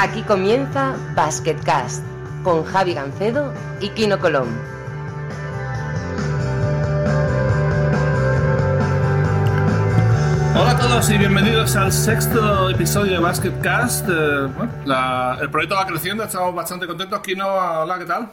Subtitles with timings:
[0.00, 2.02] Aquí comienza Basketcast
[2.42, 4.48] con Javi Gancedo y Kino Colón.
[10.56, 14.08] Hola a todos y bienvenidos al sexto episodio de Basketcast.
[14.08, 17.20] Eh, bueno, la- el proyecto va creciendo, estamos bastante contentos.
[17.20, 18.30] Kino, hola, ¿qué tal?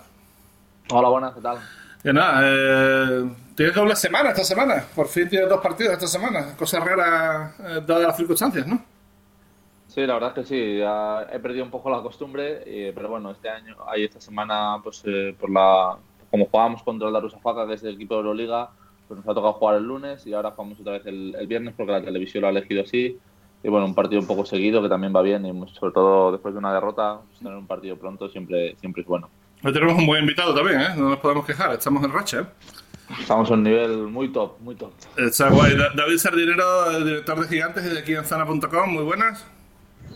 [0.89, 1.57] Hola, buenas, ¿qué tal?
[2.03, 4.83] Que nada, eh, tienes doble semana esta semana.
[4.95, 6.55] Por fin tienes dos partidos esta semana.
[6.57, 8.81] Cosa rara eh, dadas las circunstancias, ¿no?
[9.97, 13.09] Sí, la verdad es que sí, ya he perdido un poco la costumbre, eh, pero
[13.09, 15.97] bueno, este año, ahí esta semana, pues eh, por la,
[16.29, 18.69] como jugábamos contra el Darusafaka, que es el equipo de Euroliga,
[19.07, 21.73] pues nos ha tocado jugar el lunes y ahora jugamos otra vez el, el viernes
[21.75, 23.17] porque la televisión lo ha elegido así.
[23.63, 26.53] Y bueno, un partido un poco seguido que también va bien y sobre todo después
[26.53, 29.31] de una derrota, pues, tener un partido pronto siempre, siempre es bueno.
[29.63, 30.89] Hoy tenemos un buen invitado también, ¿eh?
[30.95, 32.41] No nos podemos quejar, estamos en racha.
[32.41, 32.45] ¿eh?
[33.19, 34.91] Estamos a un nivel muy top, muy top.
[35.17, 35.75] Está guay.
[35.75, 39.43] Da- David Sardinero, director de Gigantes de aquí en Zana.com, muy buenas.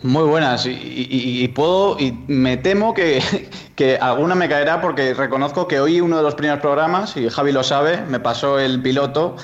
[0.02, 3.22] Muy buenas, y, y- y puedo, y me temo que,
[3.76, 7.52] que alguna me caerá porque reconozco que hoy uno de los primeros programas, y Javi
[7.52, 9.36] lo sabe, me pasó el piloto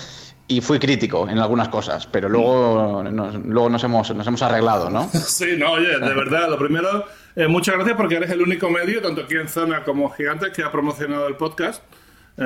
[0.49, 4.91] y fui crítico en algunas cosas, pero luego nos, luego nos, hemos, nos hemos arreglado,
[4.91, 5.09] ¿no?
[5.13, 7.05] Sí, no, oye, de verdad, lo primero,
[7.37, 10.63] eh, muchas gracias porque eres el único medio, tanto aquí en Zona como Gigantes, que
[10.65, 11.83] ha promocionado el podcast.
[12.37, 12.43] eh,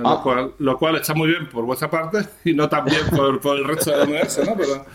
[0.00, 0.20] lo, Ah.
[0.22, 3.56] cual, lo cual está muy bien por vuestra parte y no tan bien por, por
[3.58, 4.54] el resto del universo, ¿no?
[4.56, 4.86] Pero,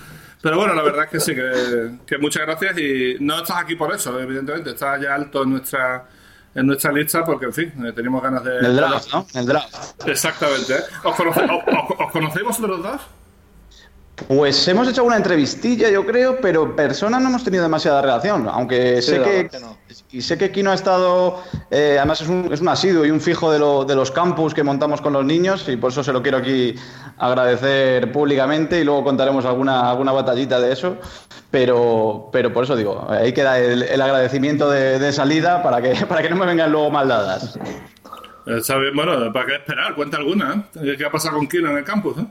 [0.42, 3.76] pero bueno, la verdad es que sí, que, que muchas gracias y no estás aquí
[3.76, 6.06] por eso, evidentemente, estás ya alto en nuestra
[6.56, 8.58] en nuestra lista porque, en fin, eh, teníamos ganas de...
[8.58, 9.26] El draft, ¿no?
[9.36, 10.08] El draft.
[10.08, 10.74] Exactamente.
[10.74, 10.82] ¿eh?
[11.04, 13.02] ¿Os, conoce- os- os- os conocéis vosotros dos?
[14.28, 19.02] Pues hemos hecho una entrevistilla, yo creo, pero personas no hemos tenido demasiada relación, aunque
[19.02, 19.78] Sí, sé que, que no.
[20.12, 23.22] Y sé que Kino ha estado, eh, además es un, es un asiduo y un
[23.22, 26.12] fijo de, lo- de los campus que montamos con los niños y por eso se
[26.12, 26.74] lo quiero aquí
[27.18, 30.98] agradecer públicamente y luego contaremos alguna, alguna batallita de eso,
[31.52, 36.06] pero, pero por eso digo, ahí queda el, el agradecimiento de, de salida para que,
[36.08, 37.58] para que no me vengan luego mal dadas.
[38.48, 39.94] Eh, bien, bueno, ¿para qué esperar?
[39.94, 40.96] Cuenta alguna, ¿eh?
[40.98, 42.18] ¿Qué ha pasado con Kino en el campus?
[42.18, 42.26] eh?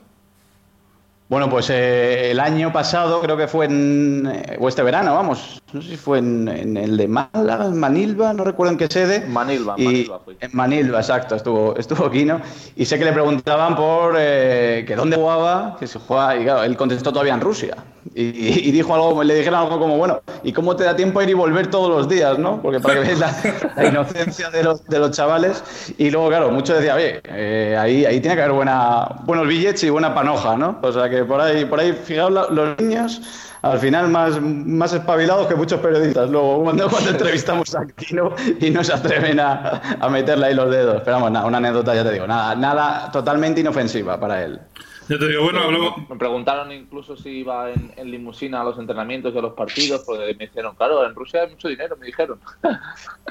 [1.29, 4.57] Bueno, pues el año pasado creo que fue en.
[4.59, 5.61] o este verano, vamos.
[5.71, 8.87] No sé si fue en, en el de Málaga, en Manilva, no recuerdo en qué
[8.87, 9.27] sede.
[9.29, 10.21] Manilva, Y- Manilva.
[10.41, 12.41] En Manilva, exacto, estuvo, estuvo Kino.
[12.75, 16.37] Y sé que le preguntaban por eh, que dónde jugaba, que se jugaba.
[16.37, 17.77] Y claro, él contestó todavía en Rusia.
[18.15, 18.23] Y,
[18.69, 21.31] y dijo algo, le dijeron algo como, bueno, ¿y cómo te da tiempo a ir
[21.31, 22.63] y volver todos los días, no?
[22.63, 23.31] Porque para que veáis la,
[23.77, 25.63] la inocencia de los, de los chavales.
[25.99, 29.85] Y luego, claro, muchos decían, oye, eh, ahí, ahí tiene que haber buena, buenos billetes
[29.85, 30.79] y buena panoja, ¿no?
[30.81, 33.21] O sea que por ahí, por ahí, fijaos, los niños
[33.63, 36.31] al final más, más espabilados que muchos periodistas.
[36.31, 40.71] Luego, cuando, cuando entrevistamos a Kino y no se atreven a, a meterle ahí los
[40.71, 41.03] dedos.
[41.05, 44.61] Pero vamos, nada, una anécdota, ya te digo, nada, nada totalmente inofensiva para él.
[45.09, 46.07] Yo te digo, bueno, hablamos...
[46.07, 50.03] Me preguntaron incluso si iba en, en limusina a los entrenamientos y a los partidos,
[50.05, 52.39] porque me dijeron, claro, en Rusia hay mucho dinero, me dijeron.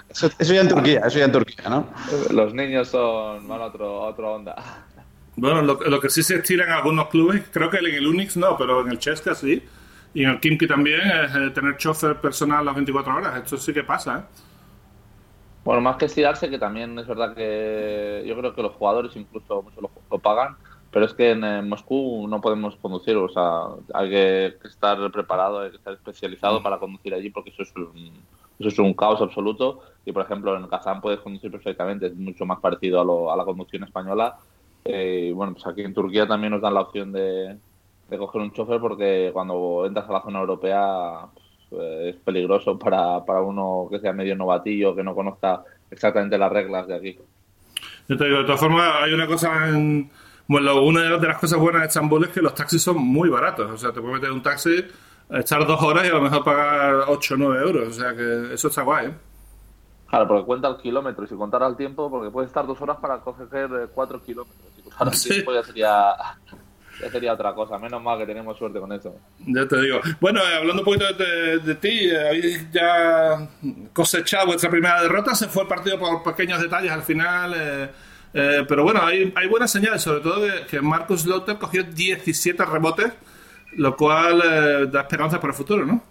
[0.10, 1.88] Eso, eso ya en Turquía, eso ya en Turquía, ¿no?
[2.32, 4.56] Los niños son, van a, otro, a otra onda.
[5.36, 8.36] Bueno, lo, lo que sí se estira en algunos clubes, creo que en el Unix
[8.38, 9.62] no, pero en el Chesca sí,
[10.18, 13.38] y en el Kimki también, es eh, tener chofer personal las 24 horas.
[13.44, 14.24] Esto sí que pasa, ¿eh?
[15.64, 19.62] Bueno, más que estirarse, que también es verdad que yo creo que los jugadores incluso
[19.64, 20.56] muchos lo, lo pagan,
[20.92, 23.64] pero es que en, Moscú no podemos conducir, o sea,
[23.94, 28.26] hay que estar preparado, hay que estar especializado para conducir allí porque eso es un,
[28.60, 32.46] eso es un caos absoluto y por ejemplo en Kazán puedes conducir perfectamente, es mucho
[32.46, 34.38] más parecido a, lo- a la conducción española.
[34.86, 37.58] Eh, y bueno, pues aquí en Turquía también nos dan la opción de,
[38.10, 41.28] de coger un chofer porque cuando entras a la zona europea
[41.70, 46.38] pues, eh, es peligroso para, para uno que sea medio novatillo, que no conozca exactamente
[46.38, 47.20] las reglas de aquí.
[48.08, 50.10] Yo te digo, de todas formas, hay una cosa en...
[50.50, 53.70] Bueno, una de las cosas buenas de Estambul es que los taxis son muy baratos.
[53.70, 54.86] O sea, te puedes meter un taxi,
[55.30, 57.88] estar dos horas y a lo mejor pagar 8 o 9 euros.
[57.90, 59.14] O sea, que eso está guay, ¿eh?
[60.10, 62.96] Claro, porque cuenta el kilómetro y si contara el tiempo, porque puedes estar dos horas
[63.02, 64.72] para coger eh, cuatro kilómetros.
[64.74, 65.30] Si contara el Sí.
[65.32, 66.16] tiempo ya sería,
[67.00, 67.78] ya sería otra cosa.
[67.80, 69.22] Menos mal que tenemos suerte con eso.
[69.40, 70.00] Ya te digo.
[70.20, 73.50] Bueno, eh, hablando un poquito de, de ti, eh, habéis ya
[73.94, 75.36] cosechado vuestra primera derrota.
[75.36, 77.54] Se fue el partido por pequeños detalles al final.
[77.56, 77.92] eh,
[78.34, 83.14] eh, pero bueno, hay, hay buenas señales, sobre todo que Marcus Lotter cogió 17 rebotes,
[83.74, 86.04] lo cual da esperanza para el futuro, ¿no?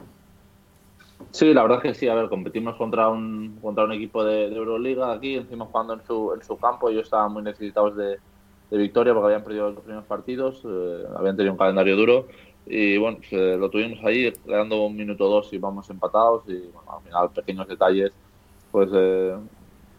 [1.30, 2.08] Sí, la verdad es que sí.
[2.08, 6.04] A ver, competimos contra un contra un equipo de, de Euroliga aquí, encima jugando en
[6.04, 6.88] su, en su campo.
[6.88, 8.18] Ellos estaban muy necesitados de,
[8.70, 12.28] de victoria porque habían perdido los primeros partidos, eh, habían tenido un calendario duro.
[12.66, 16.42] Y bueno, pues, eh, lo tuvimos ahí, quedando un minuto dos y vamos empatados.
[16.48, 18.12] Y bueno, al final, pequeños detalles,
[18.72, 19.36] pues eh,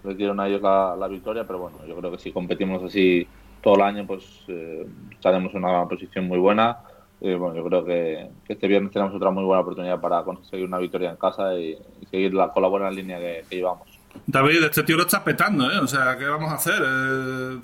[0.04, 1.46] les dieron a ellos la, la victoria.
[1.48, 3.25] Pero bueno, yo creo que si competimos así
[3.62, 6.78] todo el año, pues eh, estaremos en una posición muy buena.
[7.19, 10.78] Y bueno, yo creo que, este viernes tenemos otra muy buena oportunidad para conseguir una
[10.78, 11.78] victoria en casa y,
[12.12, 13.88] seguir la, con la buena línea que, llevamos.
[14.25, 15.80] David, este tío lo está petando, ¿eh?
[15.80, 16.81] O sea, ¿qué vamos a hacer?
[16.81, 17.60] Eh,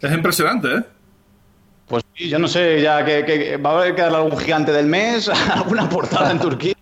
[0.00, 0.82] es impresionante, ¿eh?
[1.86, 4.86] Pues sí, yo no sé, ya que, va a haber que darle algún gigante del
[4.86, 6.74] mes, alguna portada en Turquía.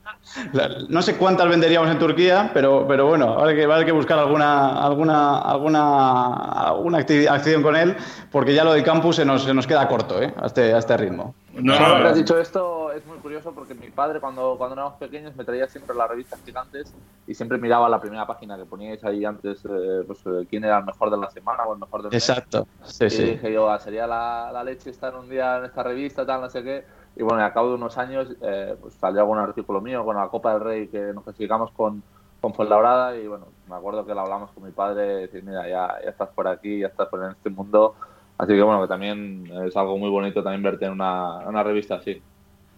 [0.88, 4.82] No sé cuántas venderíamos en Turquía, pero, pero bueno, va a, haber que, buscar alguna,
[4.82, 7.94] alguna, alguna, alguna acción con él,
[8.32, 10.34] porque ya lo del campus se nos, se nos queda corto ¿eh?
[10.40, 11.34] a, este, a este ritmo.
[11.54, 15.36] No, no, has dicho esto es muy curioso porque mi padre cuando, cuando éramos pequeños
[15.36, 16.94] me traía siempre las revistas gigantes
[17.26, 20.78] y siempre miraba la primera página que poníais ahí antes, eh, pues eh, quién era
[20.78, 22.66] el mejor de la semana o el mejor del Exacto.
[22.82, 23.24] Sí, y sí.
[23.24, 26.50] dije yo, ah, sería la, la leche estar un día en esta revista, tal, no
[26.50, 26.84] sé qué
[27.16, 30.28] y bueno, a cabo de unos años eh, pues salió algún artículo mío con la
[30.28, 32.02] Copa del Rey que nos clasificamos con,
[32.40, 36.00] con Fuenlabrada y bueno, me acuerdo que lo hablamos con mi padre, decir, mira, ya,
[36.02, 37.94] ya estás por aquí, ya estás por en este mundo,
[38.44, 41.96] así que bueno, que también es algo muy bonito también verte en una, una revista
[41.96, 42.22] así.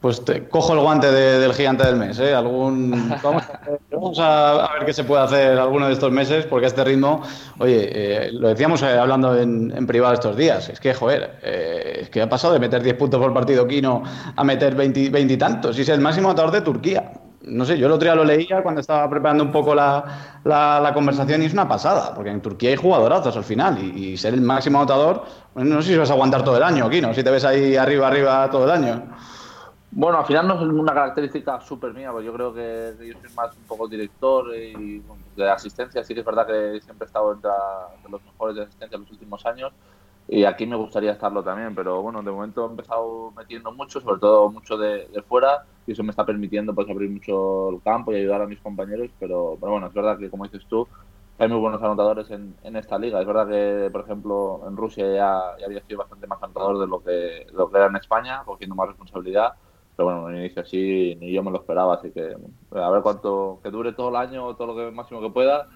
[0.00, 2.34] Pues te cojo el guante del gigante del mes, ¿eh?
[2.34, 3.12] Algún,
[3.90, 7.22] vamos, a, ver qué se puede hacer alguno de estos meses, porque a este ritmo,
[7.58, 12.10] oye, eh, lo decíamos eh, hablando en, privado estos días, es que, joder, eh, es
[12.10, 14.02] que ha pasado de meter 10 puntos por partido Kino
[14.36, 17.12] a meter 20, y tantos, y es el máximo anotador de Turquía.
[17.46, 20.92] No sé, yo el otro día lo leía cuando estaba preparando un poco la, la,
[20.92, 24.40] conversación y es una pasada, porque en Turquía hay jugadorazos al final y, ser el
[24.40, 25.22] máximo anotador,
[25.54, 28.08] no sé si vas a aguantar todo el año, Kino, si te ves ahí arriba,
[28.08, 29.02] arriba todo el año.
[29.92, 33.30] Bueno, al final no es una característica súper mía, porque yo creo que, yo soy
[33.34, 35.02] más un poco director y
[35.34, 36.04] de asistencia.
[36.04, 37.50] Sí que es verdad que siempre he estado entre,
[38.10, 39.72] los mejores de asistencia en los últimos años
[40.28, 44.20] y aquí me gustaría estarlo también, pero bueno, de momento he empezado metiendo mucho, sobre
[44.20, 48.16] todo mucho de, fuera y eso me está permitiendo pues abrir mucho el campo y
[48.16, 50.88] ayudar a mis compañeros, pero, pero bueno, es verdad que como dices tú,
[51.38, 53.20] hay muy buenos anotadores en, en, esta liga.
[53.20, 57.02] Es verdad que, por ejemplo, en Rusia ya, había sido bastante más anotador de lo
[57.02, 59.54] que, lo que era en España, cogiendo más responsabilidad
[59.96, 62.36] pero bueno, en inicio así ni yo me lo esperaba, así que
[62.74, 65.68] a ver cuánto, que dure todo el año, todo lo que máximo que pueda.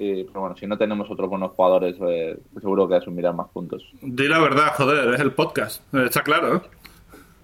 [0.00, 3.84] Y, pero bueno, si no tenemos otros buenos jugadores, eh, seguro que asumirán más puntos.
[4.00, 6.60] Di la verdad, joder, es el podcast, eh, está claro, ¿eh?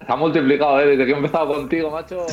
[0.05, 0.87] Se ha multiplicado, ¿eh?
[0.87, 2.25] Desde que he empezado contigo, macho.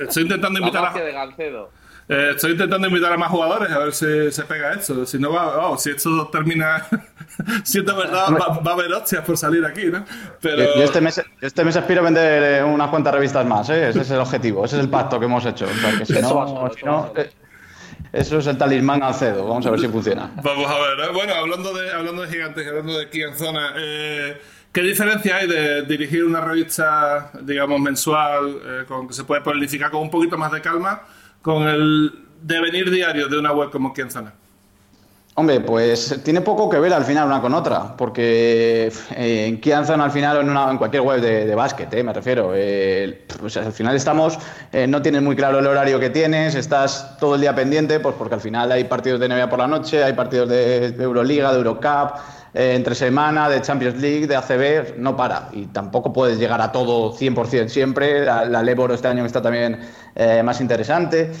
[0.00, 0.92] estoy intentando invitar a.
[0.92, 1.70] De Gancedo.
[2.08, 5.06] Eh, estoy intentando invitar a más jugadores a ver si se pega esto.
[5.06, 6.86] Si no va, oh, si esto termina
[7.64, 10.04] siendo verdad, va, va, a haber hostias por salir aquí, ¿no?
[10.40, 10.74] Pero...
[10.76, 13.88] Yo, este, mes, este mes aspiro a vender eh, unas cuantas revistas más, ¿eh?
[13.88, 15.66] Ese es el objetivo, ese es el pacto que hemos hecho.
[16.04, 17.30] si no, si no eh,
[18.12, 19.46] eso es el talismán Alcedo.
[19.46, 20.30] Vamos a ver si funciona.
[20.42, 21.12] Vamos a ver.
[21.12, 25.82] Bueno, hablando de, hablando de gigantes, hablando de aquí en zona, ¿qué diferencia hay de
[25.82, 30.60] dirigir una revista, digamos, mensual, con que se puede planificar con un poquito más de
[30.60, 31.02] calma?
[31.42, 34.32] con el devenir diario de una web como Kienzana?
[35.34, 40.04] Hombre, pues tiene poco que ver al final una con otra, porque eh, en Kianzana
[40.04, 43.72] al final en, en cualquier web de, de básquet, eh, me refiero, eh, pues al
[43.72, 44.38] final estamos,
[44.88, 48.34] no tienes muy claro el horario que tienes, estás todo el día pendiente, pues porque
[48.34, 52.12] al final hay partidos de NBA por la noche, hay partidos de Euroliga, de Eurocup,
[52.54, 55.48] eh, entre semana, de Champions League, de ACB, no para.
[55.52, 58.24] Y tampoco puedes llegar a todo 100% siempre.
[58.24, 59.80] La, la Leboro este año está también
[60.14, 61.32] eh, más interesante.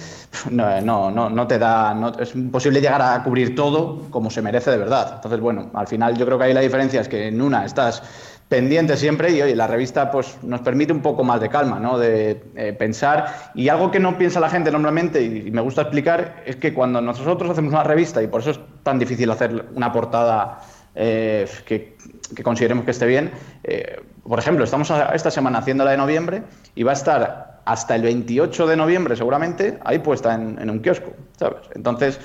[0.50, 1.92] No, no, no, no te da.
[1.94, 5.12] No, es imposible llegar a cubrir todo como se merece de verdad.
[5.16, 8.02] Entonces, bueno, al final yo creo que ahí la diferencia es que en una estás
[8.52, 11.98] pendiente siempre y oye, la revista pues nos permite un poco más de calma, ¿no?
[11.98, 16.42] De eh, pensar y algo que no piensa la gente normalmente y, me gusta explicar
[16.44, 19.90] es que cuando nosotros hacemos una revista y por eso es tan difícil hacer una
[19.90, 20.60] portada
[20.94, 21.96] eh, que,
[22.42, 23.30] consideremos que esté bien.
[23.64, 26.42] Eh, por ejemplo, estamos esta semana haciendo la de noviembre
[26.74, 30.80] y va a estar hasta el 28 de noviembre seguramente ahí puesta en, en un
[30.80, 31.62] kiosco, ¿sabes?
[31.74, 32.18] Entonces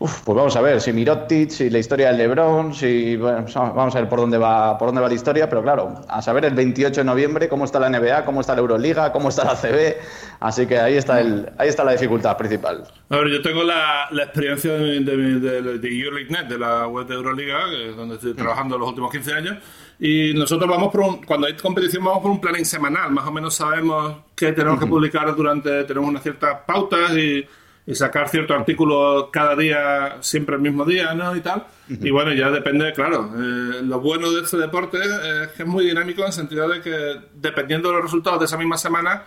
[0.00, 4.00] Uf, pues vamos a ver, si Mirotic, si la historia del Lebron, si vamos a
[4.00, 7.00] ver por dónde va, por dónde va la historia, pero claro, a saber el 28
[7.00, 9.96] de noviembre cómo está la NBA, cómo está la Euroliga, cómo está la CB,
[10.40, 12.82] así que ahí está el, ahí está la dificultad principal.
[13.08, 17.06] A ver, yo tengo la, la experiencia de, de, de, de EuroLeague.net, de la web
[17.06, 17.60] de Euroliga,
[17.96, 19.58] donde estoy trabajando los últimos 15 años,
[20.00, 23.30] y nosotros vamos por un, cuando hay competición vamos por un planning semanal, más o
[23.30, 27.46] menos sabemos qué tenemos que publicar durante, tenemos unas ciertas pautas y
[27.86, 31.36] y sacar cierto artículo cada día, siempre el mismo día, ¿no?
[31.36, 31.66] Y tal.
[31.88, 33.30] Y bueno, ya depende, claro.
[33.34, 36.80] Eh, lo bueno de este deporte es que es muy dinámico en el sentido de
[36.80, 39.24] que dependiendo de los resultados de esa misma semana,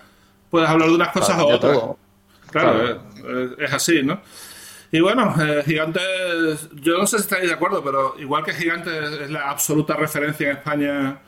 [0.49, 1.79] puedes hablar de unas cosas o otras.
[2.49, 3.01] Claro,
[3.59, 4.21] Es, así, ¿no?
[4.91, 9.21] Y bueno, eh, Gigantes, yo no sé si estáis de acuerdo, pero igual que Gigantes
[9.21, 11.19] es la absoluta referencia en España,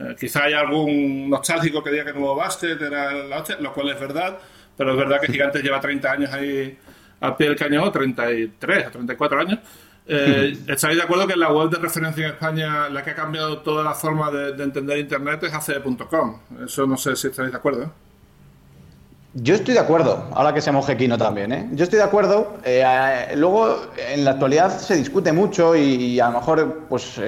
[0.00, 4.00] eh, quizá haya algún nostálgico que diga que Nuevo Básquet era la lo cual es
[4.00, 4.38] verdad
[4.78, 6.78] pero es verdad que Gigantes lleva 30 años ahí
[7.20, 9.58] al pie del cañón, 33 o 34 años.
[10.06, 13.58] Eh, ¿Estáis de acuerdo que la web de referencia en España, la que ha cambiado
[13.58, 16.40] toda la forma de, de entender Internet, es ACE.com?
[16.64, 17.92] Eso no sé si estáis de acuerdo.
[19.34, 21.68] Yo estoy de acuerdo, ahora que se moje también, ¿eh?
[21.72, 22.54] Yo estoy de acuerdo.
[22.64, 27.20] Eh, eh, luego, en la actualidad se discute mucho y, a lo mejor pues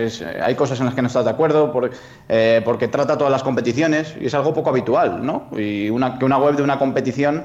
[0.43, 1.71] hay cosas en las que no estás de acuerdo
[2.27, 5.49] eh, porque trata todas las competiciones y es algo poco habitual, ¿no?
[5.55, 7.45] Y una, que una web de una competición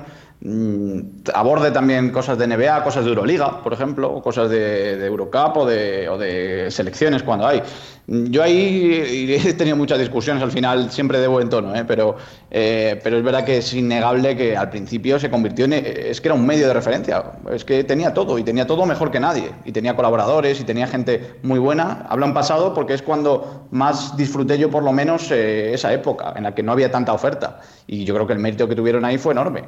[1.33, 5.65] aborde también cosas de NBA, cosas de Euroliga, por ejemplo, o cosas de, Eurocup o
[5.65, 7.63] de, selecciones cuando hay.
[8.07, 11.83] Yo ahí he tenido muchas discusiones al final, siempre de buen tono, ¿eh?
[11.87, 12.17] pero,
[12.51, 15.73] eh, pero es verdad que es innegable que al principio se convirtió en.
[15.73, 19.09] Es que era un medio de referencia, es que tenía todo y tenía todo mejor
[19.09, 19.51] que nadie.
[19.65, 22.05] Y tenía colaboradores y tenía gente muy buena.
[22.07, 26.43] Hablan pasado porque es cuando más disfruté yo, por lo menos, eh, esa época en
[26.43, 27.61] la que no había tanta oferta.
[27.87, 29.63] Y yo creo que el mérito que tuvieron ahí fue enorme.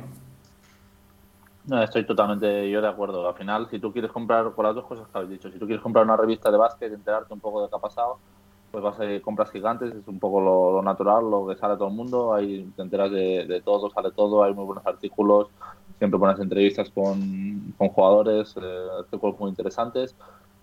[1.68, 3.28] No, estoy totalmente yo de acuerdo.
[3.28, 5.66] Al final, si tú quieres comprar, por las dos cosas que habéis dicho, si tú
[5.66, 8.20] quieres comprar una revista de básquet, enterarte un poco de qué ha pasado,
[8.72, 11.94] pues vas a compras gigantes, es un poco lo, natural, lo que sale todo el
[11.94, 15.48] mundo, ahí te enteras de, todo, sale todo, hay muy buenos artículos,
[15.98, 20.16] siempre pones entrevistas con, con jugadores, eh, artículos muy interesantes,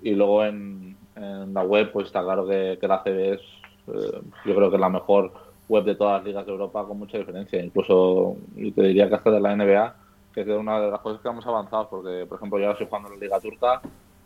[0.02, 3.40] y luego en, la web, pues está claro que, la CB es,
[3.88, 5.32] eh, yo creo que es la mejor
[5.68, 9.30] web de todas las ligas de Europa con mucha diferencia, incluso te diría que hasta
[9.30, 10.03] de la NBA
[10.34, 12.88] que es una de las cosas que hemos avanzado, porque, por ejemplo, yo ahora estoy
[12.88, 13.80] jugando en la Liga Turca,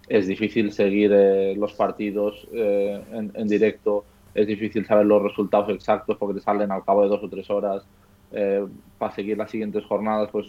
[0.08, 6.16] es difícil seguir eh, los partidos eh, en, directo, es difícil saber los resultados exactos
[6.16, 7.84] porque te salen al cabo de dos o tres horas.
[8.30, 8.66] Eh,
[8.98, 10.46] para seguir las siguientes jornadas, pues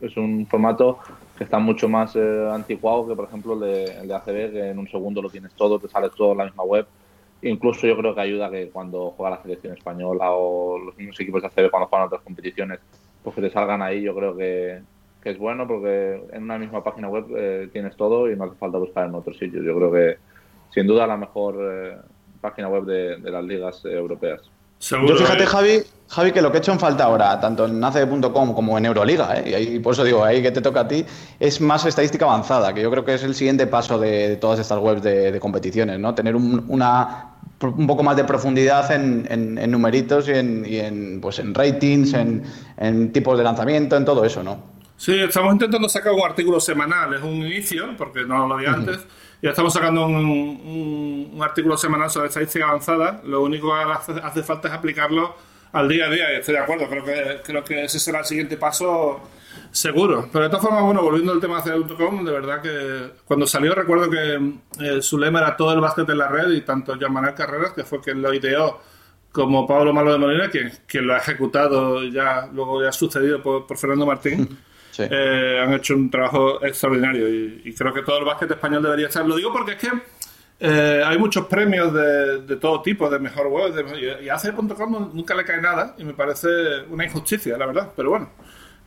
[0.00, 0.98] es, un formato
[1.36, 4.78] que está mucho más anticuado que, por ejemplo, el de, el de ACB, que en
[4.78, 6.86] un segundo lo tienes todo, te sale todo en la misma web.
[7.42, 11.42] Incluso yo creo que ayuda que cuando juega la selección española o los mismos equipos
[11.42, 12.80] de ACB cuando juegan otras competiciones,
[13.28, 14.80] pues que te salgan ahí, yo creo que,
[15.24, 18.78] es bueno porque en una misma página web eh, tienes todo y no hace falta
[18.78, 19.62] buscar en otros sitios.
[19.62, 20.16] Yo creo que
[20.70, 21.96] sin duda la mejor eh,
[22.40, 24.40] página web de, las ligas europeas.
[24.80, 28.54] Yo fíjate, Javi, Javi, que lo que he hecho en falta ahora, tanto en ACB.com
[28.54, 29.50] como en Euroliga, ¿eh?
[29.50, 31.04] y ahí, por eso digo, ahí que te toca a ti,
[31.38, 34.78] es más estadística avanzada, que yo creo que es el siguiente paso de, todas estas
[34.78, 36.14] webs de, competiciones, ¿no?
[36.14, 37.27] Tener una
[37.60, 43.36] un poco más de profundidad en, en, numeritos y, en, pues en ratings, en, tipos
[43.36, 44.78] de lanzamiento, en todo eso, ¿no?
[44.96, 48.98] Sí, estamos intentando sacar un artículo semanal, es un inicio, porque no lo había antes,
[49.40, 54.68] y estamos sacando un, un, artículo semanal sobre estadística avanzada, lo único que hace, falta
[54.68, 55.36] es aplicarlo
[55.72, 58.24] al día a día, y estoy de acuerdo, creo que, creo que ese será el
[58.24, 59.20] siguiente paso
[59.78, 63.46] Seguro, pero de todas formas, bueno, volviendo al tema de CDU.com, de verdad que cuando
[63.46, 66.96] salió recuerdo que eh, su lema era todo el básquet en la red y tanto
[66.96, 68.80] Jean Manuel Carreras, que fue quien lo ideó,
[69.30, 73.40] como Pablo Malo de Molina, quien, quien lo ha ejecutado ya, luego ya ha sucedido
[73.40, 74.58] por, Fernando Martín,
[74.98, 79.24] eh, han hecho un trabajo extraordinario y, creo que todo el básquet español debería estar.
[79.24, 79.92] Lo digo porque es que
[80.58, 85.12] eh, hay muchos premios de, de, todo tipo, de mejor web, de, y a CDU.com
[85.14, 86.48] nunca le cae nada y me parece
[86.90, 88.28] una injusticia, la verdad, pero bueno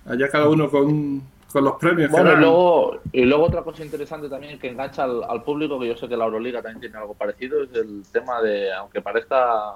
[0.06, 1.22] allá cada uno con,
[1.54, 2.10] los premios.
[2.10, 5.96] Bueno, y luego, y luego otra cosa interesante también que engancha al, público, que yo
[5.98, 9.76] sé que la Euroliga también tiene algo parecido, es el tema de, aunque parezca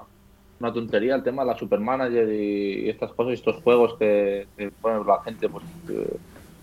[0.60, 5.50] una tontería, el tema de la Supermanager y, estas cosas, estos juegos que, la gente
[5.50, 5.66] pues,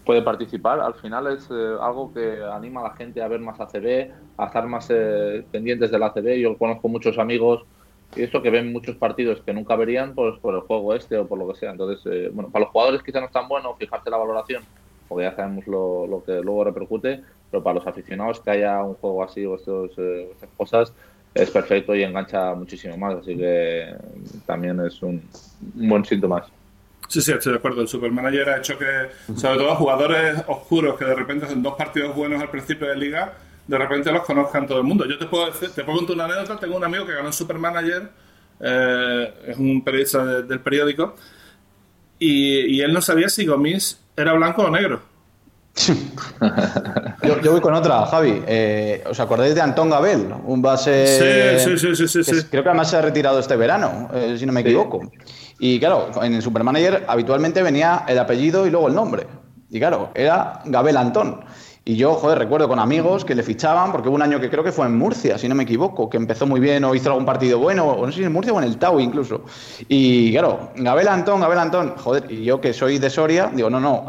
[0.04, 3.60] puede participar, al final es eh, algo que anima a la gente a ver más
[3.60, 6.38] ACB, a estar más eh, pendientes del ACB.
[6.40, 7.64] Yo conozco muchos amigos
[8.14, 11.26] y eso que ven muchos partidos que nunca verían pues, por el juego este o
[11.26, 11.70] por lo que sea.
[11.70, 14.62] Entonces, eh, bueno, para los jugadores quizá no es tan bueno fijarse la valoración,
[15.08, 18.94] porque ya sabemos lo, lo, que luego repercute, pero para los aficionados que haya un
[18.94, 20.92] juego así o estos, eh, estas cosas
[21.34, 23.94] es perfecto y engancha muchísimo más, así que
[24.44, 25.22] también es un,
[25.74, 26.44] buen síntoma.
[27.08, 27.82] Sí, sí, estoy de acuerdo.
[27.82, 28.86] El Supermanager ha hecho que,
[29.36, 33.34] sobre todo jugadores oscuros que de repente hacen dos partidos buenos al principio de liga,
[33.66, 35.06] de repente los conozcan todo el mundo.
[35.06, 38.10] Yo te puedo decir, te puedo contar una anécdota, tengo un amigo que ganó Supermanager,
[38.60, 41.14] eh, es un periodista del periódico,
[42.18, 45.02] y, él no sabía si Gomis era blanco o negro.
[47.22, 48.42] yo, voy con otra, Javi.
[48.46, 50.32] Eh, ¿Os acordáis de Antón Gabel?
[50.44, 51.58] Un base.
[51.58, 54.46] Sí, sí, sí, sí, sí, Creo que además se ha retirado este verano, eh, si
[54.46, 55.00] no me equivoco.
[55.58, 59.26] Y claro, en el Supermanager habitualmente venía el apellido y luego el nombre.
[59.70, 61.40] Y claro, era Gabel Antón.
[61.84, 64.62] Y yo, joder, recuerdo con amigos que le fichaban, porque hubo un año que creo
[64.62, 67.24] que fue en Murcia, si no me equivoco, que empezó muy bien o hizo algún
[67.24, 69.42] partido bueno, o no sé si en Murcia o en el Tau incluso.
[69.88, 73.80] Y claro, Gabel Antón, Gabel Antón, joder, y yo que soy de Soria, digo, no,
[73.80, 74.06] no,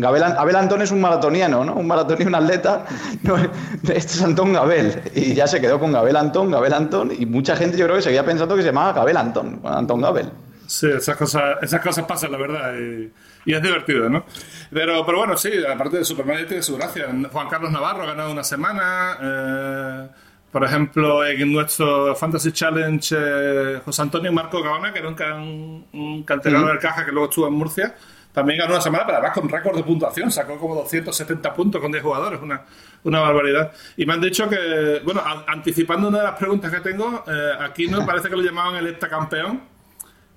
[0.00, 1.74] Gabel, Antón es un maratoniano, ¿no?
[1.74, 2.86] Un maratoniano, un atleta,
[3.22, 5.02] no, este es Antón Gabel.
[5.14, 8.02] Y ya se quedó con Gabel Antón, Gabel Antón, y mucha gente yo creo que
[8.02, 10.30] seguía pensando que se llamaba Gabel Antón, Antón Gabel.
[10.66, 13.12] Sí, esas cosas, esas cosas pasan, la verdad, y,
[13.46, 14.24] y es divertido, ¿no?
[14.70, 17.06] Pero, pero bueno, sí, aparte de Superman tiene su gracia.
[17.32, 19.18] Juan Carlos Navarro ha ganado una semana.
[19.20, 20.08] eh,
[20.50, 25.14] por ejemplo, en nuestro Fantasy Challenge, eh, José Antonio y Marco Gaona, que era un,
[25.16, 27.92] can- un canterano del caja que luego estuvo en Murcia,
[28.32, 30.30] también ganó una semana, pero además con récord de puntuación.
[30.30, 32.62] Sacó como 270 puntos con 10 jugadores, una,
[33.02, 33.72] una barbaridad.
[33.96, 37.50] Y me han dicho que, bueno, a- anticipando una de las preguntas que tengo, eh,
[37.60, 39.60] aquí no parece que lo llamaban el heptacampeón,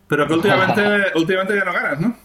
[0.07, 0.81] pero que últimamente,
[1.15, 2.17] últimamente ya no ganas, ¿no?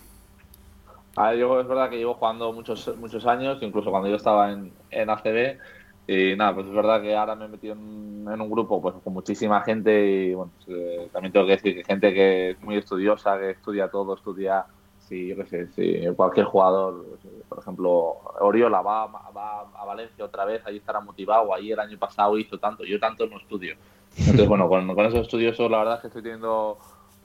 [1.16, 4.50] A ver, yo es verdad que llevo jugando muchos muchos años, incluso cuando yo estaba
[4.50, 5.58] en, en ACB.
[6.06, 8.94] Y nada, pues es verdad que ahora me he metido en, en un grupo pues
[9.04, 12.60] con muchísima gente y bueno, pues, eh, también tengo que decir que gente que es
[12.60, 14.66] muy estudiosa, que estudia todo, estudia,
[14.98, 20.24] si yo qué sé, si cualquier jugador, pues, por ejemplo, Oriola va, va a Valencia
[20.24, 23.76] otra vez, ahí estará motivado, ahí el año pasado hizo tanto, yo tanto no estudio.
[24.16, 26.78] Entonces, bueno, con, con esos estudiosos la verdad es que estoy teniendo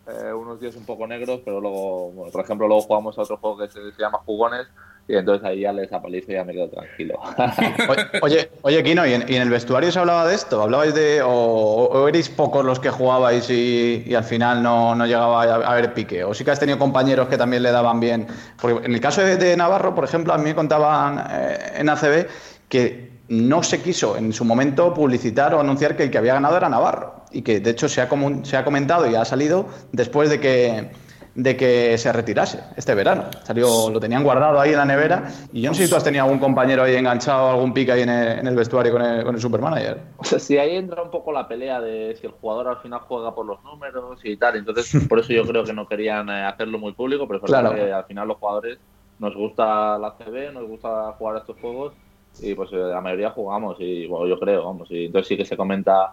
[0.07, 3.57] eh, unos días un poco negros, pero luego, por ejemplo, luego jugamos a otro juego
[3.57, 4.67] que se, llama Jugones
[5.07, 7.19] y entonces ahí ya les apalizo y ya me quedo tranquilo.
[8.21, 10.61] Oye, oye, Kino, ¿y en, el vestuario se hablaba de esto?
[10.61, 11.21] ¿Hablabais de.
[11.21, 16.23] o, o pocos los que jugabais y, al final no, no llegaba a, haber pique?
[16.23, 18.27] ¿O sí que has tenido compañeros que también le daban bien?
[18.59, 21.89] Porque en el caso de, de Navarro, por ejemplo, a mí me contaban eh, en
[21.89, 22.27] ACB
[22.69, 26.55] que no se quiso en su momento publicitar o anunciar que el que había ganado
[26.57, 27.15] era Navarro.
[27.31, 30.39] Y que de hecho se ha, comun- se ha comentado y ha salido después de
[30.39, 30.91] que,
[31.35, 33.25] de que se retirase este verano.
[33.43, 35.27] Salió, lo tenían guardado ahí en la nevera.
[35.51, 38.03] Y yo no sé si tú has tenido algún compañero ahí enganchado, algún pique ahí
[38.03, 39.99] en el, en el vestuario con el, con el Supermanager.
[40.17, 43.01] O sea, sí, ahí entra un poco la pelea de si el jugador al final
[43.09, 44.55] juega por los números y tal.
[44.55, 47.75] Entonces, por eso yo creo que no querían eh, hacerlo muy público, pero Claro.
[47.75, 48.79] que al final los jugadores
[49.19, 51.93] nos gusta la CB, nos gusta jugar a estos juegos
[52.39, 54.89] y pues eh, la mayoría jugamos y bueno, yo creo, vamos.
[54.91, 56.11] Y entonces sí que se comenta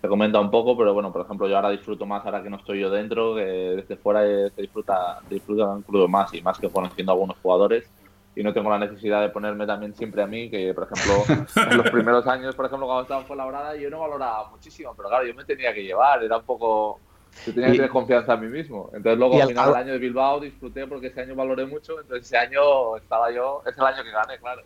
[0.00, 2.56] se comenta un poco, pero bueno, por ejemplo, yo ahora disfruto más ahora que no
[2.58, 4.94] estoy yo dentro, que desde fuera se disfruta,
[5.26, 7.90] se disfruta incluso más y más que conociendo a algunos jugadores
[8.34, 11.32] y no tengo la necesidad de ponerme también siempre a mí, que por ejemplo
[11.64, 15.08] en los primeros años, por ejemplo, cuando estaba en Fuenlabrada, yo no valoraba muchísimo, pero
[15.08, 17.02] claro, yo me tenía que llevar, era un poco...
[17.46, 18.90] Yo tenía que tener confianza en mí mismo.
[18.94, 22.26] Entonces luego al- final del año de Bilbao disfruté porque ese año valoré mucho, entonces
[22.26, 24.62] ese año estaba yo, es el año que gané, claro.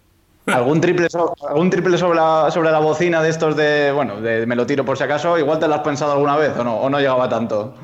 [0.54, 4.46] ¿Algún triple, so- algún triple sobre, la, sobre la bocina de estos de, bueno, de
[4.46, 5.38] me lo tiro por si acaso?
[5.38, 6.76] ¿Igual te lo has pensado alguna vez o no?
[6.80, 7.74] ¿O no llegaba tanto?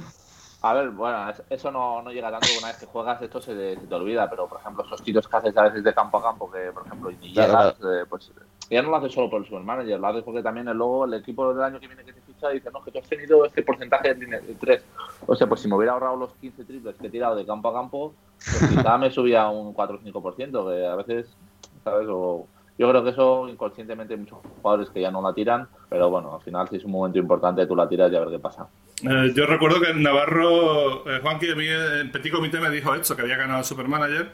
[0.62, 3.54] A ver, bueno, es- eso no, no llega tanto una vez que juegas esto se,
[3.54, 6.16] te- se te olvida, pero por ejemplo esos tiros que haces a veces de campo
[6.18, 8.32] a campo, que por ejemplo ni Claro, llegas, eh, pues
[8.70, 11.14] ya no lo haces solo por el supermanager, lo haces porque también el- luego el
[11.14, 13.62] equipo del año que viene que te ficha dice, no, que tú has tenido este
[13.62, 14.82] porcentaje de, de tres.
[15.26, 17.68] O sea, pues si me hubiera ahorrado los 15 triples que he tirado de campo
[17.68, 21.36] a campo, pues quizá me subía un 4 o 5%, que a veces,
[21.82, 22.08] ¿sabes?
[22.10, 26.10] O, yo creo que eso inconscientemente hay muchos jugadores que ya no la tiran, pero
[26.10, 28.38] bueno, al final si es un momento importante tú la tiras y a ver qué
[28.38, 28.66] pasa.
[29.02, 32.94] Eh, yo recuerdo que en Navarro, eh, Juanqui de mí en Petit Comité me dijo
[32.94, 34.30] esto, que había ganado el Supermanager,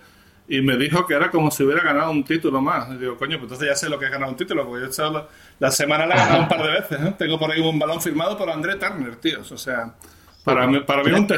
[0.49, 2.91] y me dijo que era como si hubiera ganado un título más.
[2.91, 4.87] Y digo, coño, pues entonces ya sé lo que es ganar un título, porque yo
[4.87, 5.29] he hecho la,
[5.61, 7.01] la semana la he ganado un par de veces.
[7.01, 7.15] ¿eh?
[7.17, 9.53] Tengo por ahí un balón firmado por André Turner, tíos.
[9.53, 9.95] O sea,
[10.43, 11.29] para mí, para mí es un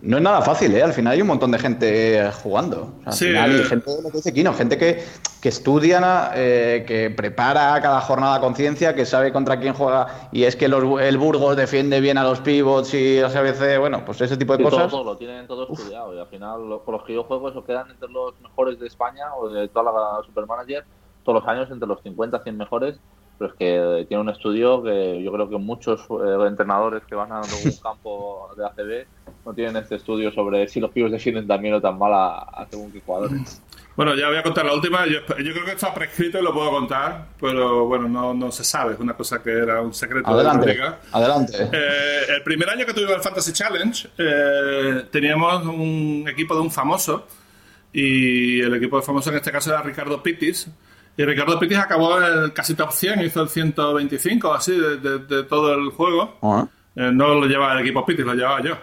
[0.00, 0.82] No, es nada fácil, ¿eh?
[0.82, 2.94] Al final hay un montón de gente jugando.
[3.00, 3.60] O sea, al Sí, final, eh.
[3.60, 5.04] y gente, lo que dice Kino, gente que,
[5.42, 10.28] que estudia, eh, que prepara cada jornada a conciencia, que sabe contra quién juega.
[10.30, 14.04] Y es que los- el Burgos defiende bien a los pivots y a veces, bueno,
[14.04, 14.90] pues ese tipo de Sí, cosas.
[14.90, 17.64] todo, lo tienen todo estudiado y al final lo- con los que yo juego eso
[17.64, 20.84] quedan entre los mejores de España o de toda la Supermanager
[21.24, 22.94] todos los años entre los 50 100 mejores
[23.38, 27.30] pero es que tiene un estudio que yo creo que muchos eh, entrenadores que van
[27.32, 29.06] a un campo de ACB
[29.46, 32.66] no tienen este estudio sobre si los pibos defienden también o tan mal a, a
[32.70, 33.62] según qué jugadores.
[33.98, 35.04] Bueno, ya voy a contar la última.
[35.06, 38.62] Yo, yo creo que está prescrito y lo puedo contar, pero bueno, no, no se
[38.62, 38.94] sabe.
[38.94, 41.00] Es una cosa que era un secreto de la Adelante, liga.
[41.10, 41.68] adelante.
[41.72, 46.70] Eh, el primer año que tuvimos el Fantasy Challenge, eh, teníamos un equipo de un
[46.70, 47.26] famoso,
[47.92, 50.68] y el equipo de famoso en este caso era Ricardo Pitis.
[51.18, 55.42] Y Ricardo Pitis acabó el casi top 100, hizo el 125 así de, de- de
[55.42, 56.38] todo el juego.
[56.96, 58.76] Eh, no lo llevaba el equipo Pitis, lo llevaba yo.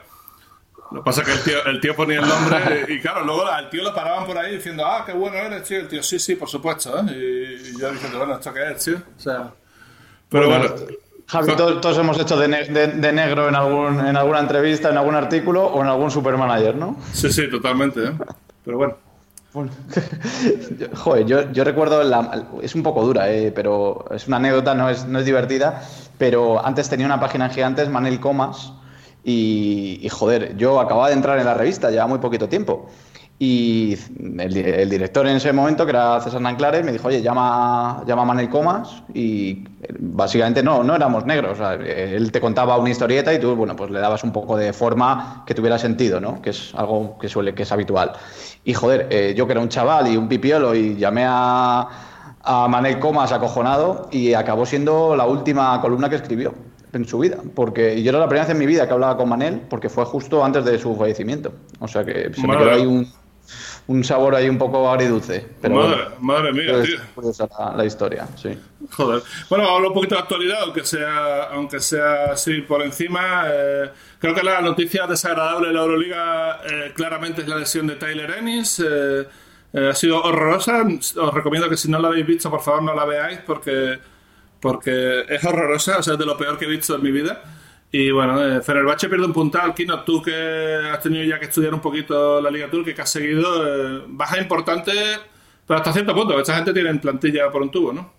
[0.91, 3.45] Lo que pasa es que el tío, el tío ponía el nombre y, claro, luego
[3.48, 5.80] al tío lo paraban por ahí diciendo, ah, qué bueno eres, tío.
[5.80, 6.95] El tío, sí, sí, por supuesto.
[7.00, 7.04] ¿eh?
[7.12, 8.98] Y, y yo diciendo, bueno, ¿esto qué es, tío?
[8.98, 9.52] O sea...
[10.30, 10.65] Pero bueno,
[11.28, 14.89] Javi, todos, todos hemos hecho de, ne- de- de negro en, algún, en alguna entrevista,
[14.89, 16.98] en algún artículo o en algún supermanager, ¿no?
[17.13, 18.04] sí, sí, totalmente.
[18.04, 18.12] ¿eh?
[18.65, 18.98] Pero bueno.
[20.95, 24.89] Joder, yo, yo recuerdo, la- es un poco dura, eh, pero es una anécdota, no
[24.89, 25.81] es, no es divertida,
[26.17, 28.73] pero antes tenía una página en Gigantes, Manel Comas,
[29.23, 32.87] y, y, joder, yo acababa de entrar en la revista, lleva muy poquito tiempo,
[33.38, 33.98] Y
[34.39, 38.26] el, director en ese momento, que era César Nanclares, me dijo, oye, llama, llama a
[38.26, 39.65] Manel Comas y
[40.00, 41.58] básicamente no, no éramos negros.
[41.86, 45.43] él te contaba una historieta y tú, bueno, pues le dabas un poco de forma
[45.45, 46.41] que tuviera sentido, ¿no?
[46.41, 48.13] Que es algo que suele, que es habitual.
[48.63, 51.89] Y joder, eh, yo que era un chaval y un pipiolo y llamé a,
[52.41, 56.54] a Manel Comas acojonado y acabó siendo la última columna que escribió
[56.93, 59.28] en su vida, porque yo era la primera vez en mi vida que hablaba con
[59.28, 61.52] Manel, porque fue justo antes de su fallecimiento.
[61.80, 63.06] O sea que se me quedó ahí un,
[63.88, 65.45] un sabor ahí un poco agridulce.
[65.62, 67.00] Pero madre, madre mía, tío.
[67.76, 68.58] la, historia, sí.
[68.91, 69.21] Joder.
[69.50, 73.45] Bueno, hablo un poquito de actualidad, aunque sea, aunque sea así por encima.
[73.48, 77.95] Eh, creo que la noticia desagradable de la Euroliga eh, claramente es la lesión de
[77.95, 78.84] Tyler Ennis.
[78.84, 79.28] Eh,
[79.89, 80.84] ha sido horrorosa.
[80.84, 84.00] Os recomiendo que si no la habéis visto, por favor no la veáis porque,
[84.60, 86.00] porque es horrorosa.
[86.00, 87.43] O sea, es de lo peor que he visto en mi vida.
[87.97, 89.73] Y bueno, eh, Fenerbahce pierde un puntal.
[89.73, 90.34] Kino, tú que
[90.91, 94.38] has tenido ya que estudiar un poquito la Liga Turca que has seguido, eh, baja
[94.38, 94.91] importante,
[95.65, 96.38] pero hasta cierto punto.
[96.38, 98.12] Esta gente tiene plantilla por un tubo, ¿no?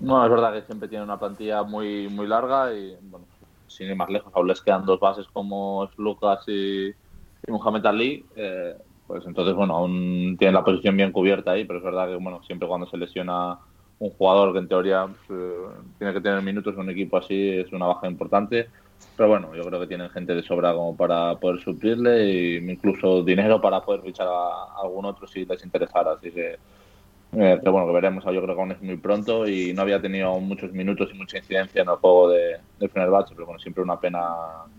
[0.00, 3.24] No, es verdad que siempre tiene una plantilla muy, muy larga y, bueno,
[3.68, 8.26] sin ir más lejos, aún les quedan dos bases como Lucas y, y Mohamed Ali.
[8.36, 8.74] Eh,
[9.06, 12.42] pues entonces, bueno, aún tienen la posición bien cubierta ahí, pero es verdad que, bueno,
[12.42, 13.56] siempre cuando se lesiona
[14.04, 15.54] un jugador que en teoría pues, eh,
[15.98, 18.68] tiene que tener minutos en un equipo así es una baja importante.
[19.16, 23.22] Pero bueno, yo creo que tienen gente de sobra como para poder suplirle e incluso
[23.22, 26.12] dinero para poder fichar a, algún otro si les interesara.
[26.12, 28.24] Así que, eh, pero bueno, que veremos.
[28.24, 31.38] Yo creo que aún es muy pronto y no había tenido muchos minutos y mucha
[31.38, 34.28] incidencia en el juego de, de Fenerbahce, pero bueno, siempre una pena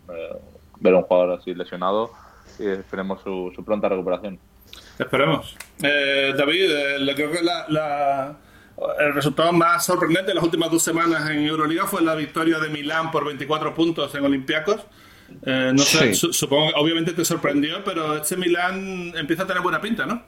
[0.09, 0.37] eh,
[0.79, 2.11] ver a un jugador así lesionado
[2.59, 4.37] y esperemos su, pronta recuperación.
[4.99, 5.55] Esperemos.
[5.79, 6.69] David,
[7.15, 8.37] creo que la
[8.99, 12.69] el resultado más sorprendente de las últimas dos semanas en Euroliga fue la victoria de
[12.69, 14.81] Milán por 24 puntos en Olympiacos.
[15.43, 20.05] Eh, no sé, supongo, obviamente te sorprendió, pero este Milán empieza a tener buena pinta,
[20.05, 20.23] ¿no?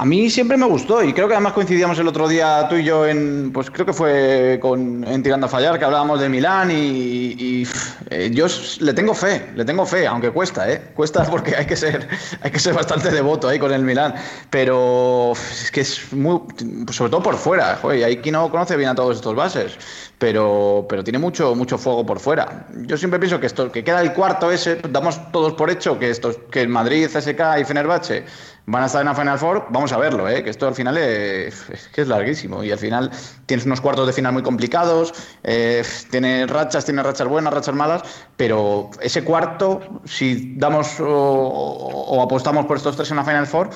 [0.00, 2.84] A mí siempre me gustó y creo que además coincidíamos el otro día tú y
[2.84, 6.70] yo en, pues creo que fue con, en Tirando a Fallar, que hablábamos de Milán
[6.70, 7.66] y,
[8.08, 8.46] eh, yo
[8.80, 10.80] le tengo fe, le tengo fe, aunque cuesta, ¿eh?
[10.94, 12.08] Cuesta porque hay que ser,
[12.40, 14.14] hay que ser bastante devoto ahí con el Milán,
[14.48, 16.40] pero es que es muy,
[16.90, 19.76] sobre todo por fuera, joder, hay quien no conoce bien a todos estos bases,
[20.16, 22.66] pero, pero tiene mucho, mucho fuego por fuera.
[22.86, 26.08] Yo siempre pienso que esto, que queda el cuarto ese, damos todos por hecho que
[26.08, 28.24] estos, que el Madrid, CSK y Fenerbahce
[28.66, 30.42] van a estar en la Final Four, vamos a verlo, ¿eh?
[30.44, 33.10] que esto al final es, que es larguísimo y al final
[33.46, 38.02] tienes unos cuartos de final muy complicados, eh, tienes rachas, tienes rachas buenas, rachas malas,
[38.36, 43.70] pero ese cuarto, si damos o, apostamos por estos tres en la Final Four,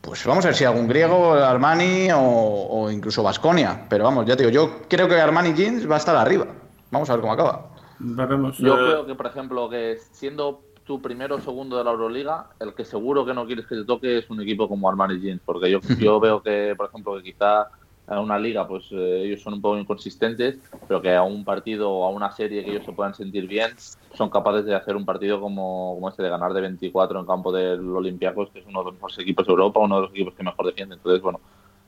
[0.00, 4.46] pues vamos a ver si algún griego, Armani o, incluso Vasconia, pero vamos, ya te
[4.46, 6.46] digo, yo creo que Armani Jeans va a estar arriba,
[6.90, 7.78] vamos a ver cómo acaba.
[8.00, 12.48] Yo eh, creo que, por ejemplo, que siendo tu primero o segundo de la Euroliga,
[12.58, 15.42] el que seguro que no quieres que te toque es un equipo como Armani Jeans,
[15.44, 17.68] porque yo, yo veo que, por ejemplo, que quizá
[18.06, 21.90] a una liga, pues eh, ellos son un poco inconsistentes, pero que a un partido
[21.90, 23.72] o a una serie que ellos se puedan sentir bien,
[24.14, 27.52] son capaces de hacer un partido como, como este, de ganar de 24 en campo
[27.52, 30.32] del Olympiacos, que es uno de los mejores equipos de Europa, uno de los equipos
[30.32, 30.94] que mejor defiende.
[30.94, 31.38] Entonces, bueno,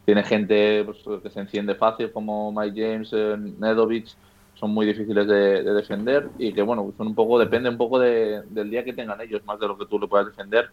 [0.04, 4.14] tiene gente pues, que se enciende fácil, como Mike James, eh, Nedovic,
[4.60, 8.70] son muy difíciles de, defender y que bueno son un poco depende un poco del
[8.70, 10.68] día que tengan ellos más de lo que tú le puedas defender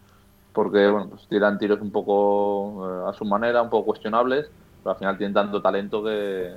[0.52, 4.46] porque bueno pues tiran tiros un poco eh, a su manera un poco cuestionables
[4.82, 6.52] pero al final tienen tanto talento que,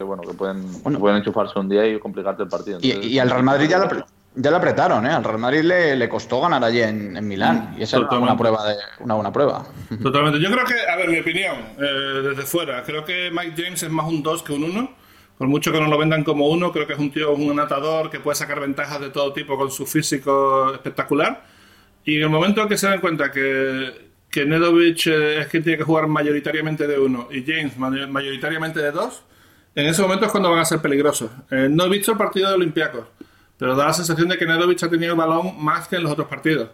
[0.00, 2.78] bueno que pueden pueden enchufarse un día y complicarte el partido.
[2.80, 3.88] Y, al Real Madrid ya lo,
[4.36, 5.10] ya lo apretaron ¿eh?
[5.10, 8.76] al Real Madrid le, costó ganar allí en, Milán y esa es una, prueba de
[9.00, 9.66] una buena prueba.
[10.00, 10.38] Totalmente.
[10.40, 13.90] Yo creo que a ver mi opinión eh, desde fuera creo que Mike James es
[13.90, 15.07] más un 2 que un 1
[15.38, 18.10] por mucho que no lo vendan como uno, creo que es un tío, un anotador
[18.10, 21.44] que puede sacar ventajas de todo tipo con su físico espectacular.
[22.04, 25.84] Y en el momento que se dan cuenta que, que Nedovic es quien tiene que
[25.84, 29.22] jugar mayoritariamente de uno y James mayoritariamente de dos,
[29.76, 31.30] en ese momento es cuando van a ser peligrosos.
[31.50, 33.06] Eh, no he visto el partido de Olympiacos,
[33.56, 36.12] pero da la sensación de que Nedovic ha tenido el balón más que en los
[36.12, 36.70] otros partidos.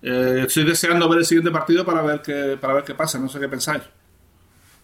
[0.00, 3.28] Eh, estoy deseando ver el siguiente partido para ver qué, para ver qué pasa, no
[3.28, 3.82] sé qué pensáis.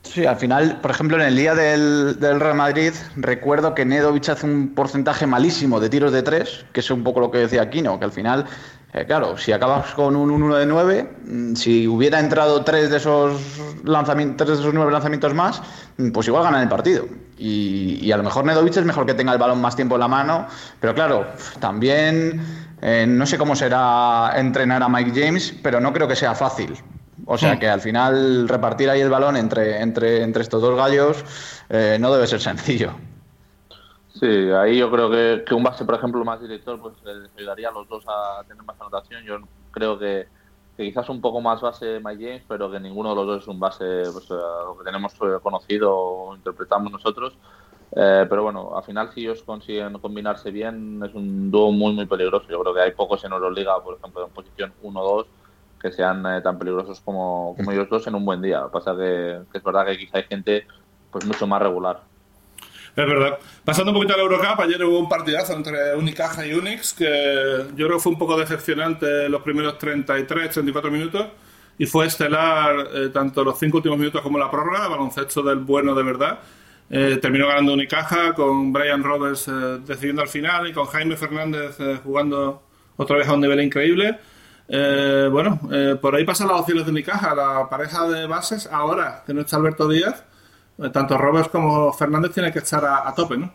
[0.04, 4.46] Sí, al final, por ejemplo, en el día del, Real Madrid, recuerdo que Nedovic hace
[4.46, 7.98] un porcentaje malísimo de tiros de tres, que es un poco lo que decía Aquino,
[7.98, 8.44] que al final,
[8.92, 12.98] eh, claro, si acabas con un 1 de 9, mm, si hubiera entrado tres de
[12.98, 13.40] esos
[13.82, 15.62] lanzamientos, tres de esos nueve lanzamientos más,
[15.96, 17.06] mm, pues igual ganan el partido.
[17.38, 20.08] Y, a lo mejor Nedovic es mejor que tenga el balón más tiempo en la
[20.08, 20.46] mano,
[20.80, 21.26] pero claro,
[21.58, 22.40] también
[22.82, 26.78] eh, no sé cómo será entrenar a Mike James, pero no creo que sea fácil.
[27.26, 27.58] O sea hmm.
[27.58, 31.24] que al final repartir ahí el balón entre, entre, entre estos dos gallos
[31.68, 32.92] eh, no debe ser sencillo.
[34.12, 37.68] Sí, ahí yo creo que, que un base, por ejemplo, más director, pues les ayudaría
[37.68, 39.24] a los dos a tener más anotación.
[39.24, 39.38] Yo
[39.72, 40.28] creo que,
[40.76, 43.48] que quizás un poco más base Mike James, pero que ninguno de los dos es
[43.48, 47.34] un base pues, lo que tenemos conocido o interpretamos nosotros.
[47.96, 52.06] Eh, pero bueno, al final si ellos consiguen combinarse bien, es un dúo muy muy
[52.06, 52.46] peligroso.
[52.48, 55.26] Yo creo que hay pocos en Euroliga, por ejemplo, en posición 1-2,
[55.84, 58.60] que sean eh, tan peligrosos como, como ellos dos en un buen día.
[58.60, 60.66] Lo que pasa que, que es verdad que quizá hay gente
[61.10, 62.00] pues mucho más regular.
[62.96, 63.38] Es verdad.
[63.66, 67.66] Pasando un poquito a la Eurocup, ayer hubo un partidazo entre Unicaja y Unix que
[67.76, 71.26] yo creo que fue un poco decepcionante los primeros 33, 34 minutos
[71.76, 75.94] y fue estelar eh, tanto los cinco últimos minutos como la prórroga, baloncesto del bueno
[75.94, 76.38] de verdad.
[76.88, 81.76] Eh, terminó ganando Unicaja con Brian Roberts eh, decidiendo al final y con Jaime Fernández
[81.80, 82.62] eh, jugando
[82.96, 84.18] otra vez a un nivel increíble.
[84.68, 85.60] Bueno,
[86.00, 89.56] por ahí pasan las opciones de Unicaja, la pareja de bases, ahora que no está
[89.56, 90.24] Alberto Díaz,
[90.92, 93.52] tanto Roberts como Fernández tienen que estar a, a tope, ¿no?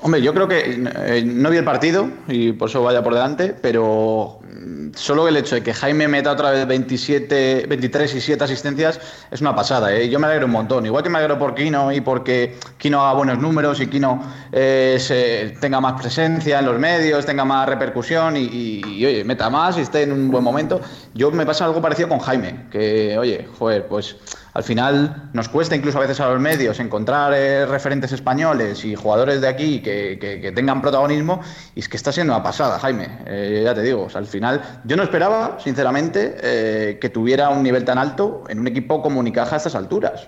[0.00, 3.54] Hombre, yo creo que eh, no vi el partido y por eso vaya por delante,
[3.60, 8.44] pero mm, solo el hecho de que Jaime meta otra vez 27, 23 y 7
[8.44, 9.92] asistencias es una pasada.
[9.92, 10.08] ¿eh?
[10.08, 10.86] Yo me alegro un montón.
[10.86, 14.22] Igual que me alegro por Kino y porque Kino haga buenos números y Kino
[14.52, 19.80] eh, tenga más presencia en los medios, tenga más repercusión y, oye, meta más y
[19.80, 20.80] esté en un buen momento.
[21.14, 24.16] Yo me pasa algo parecido con Jaime, que oye, joder, pues
[24.58, 28.96] al final nos cuesta incluso a veces a los medios encontrar eh, referentes españoles y
[28.96, 31.40] jugadores de aquí que, tengan protagonismo
[31.76, 34.96] y es que está siendo una pasada, Jaime, eh, ya te digo, al final yo
[34.96, 39.54] no esperaba, sinceramente, eh, que tuviera un nivel tan alto en un equipo como Unicaja
[39.54, 40.26] a estas alturas,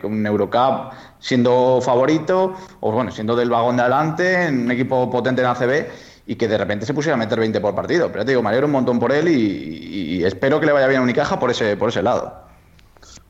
[0.00, 5.08] con un Eurocup siendo favorito o bueno, siendo del vagón de adelante, en un equipo
[5.08, 5.86] potente en ACB
[6.26, 8.10] y que de repente se pusiera a meter 20 por partido.
[8.10, 10.88] Pero te digo, me alegro un montón por él y, y espero que le vaya
[10.88, 12.41] bien a Unicaja por ese, por ese lado.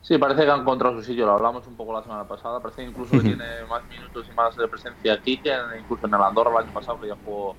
[0.03, 2.83] Sí, parece que ha encontrado su sitio, lo hablamos un poco la semana pasada, parece
[2.83, 6.51] incluso que tiene más minutos y más de presencia aquí que incluso en el Andorra
[6.51, 7.55] el año pasado, que ya jugó,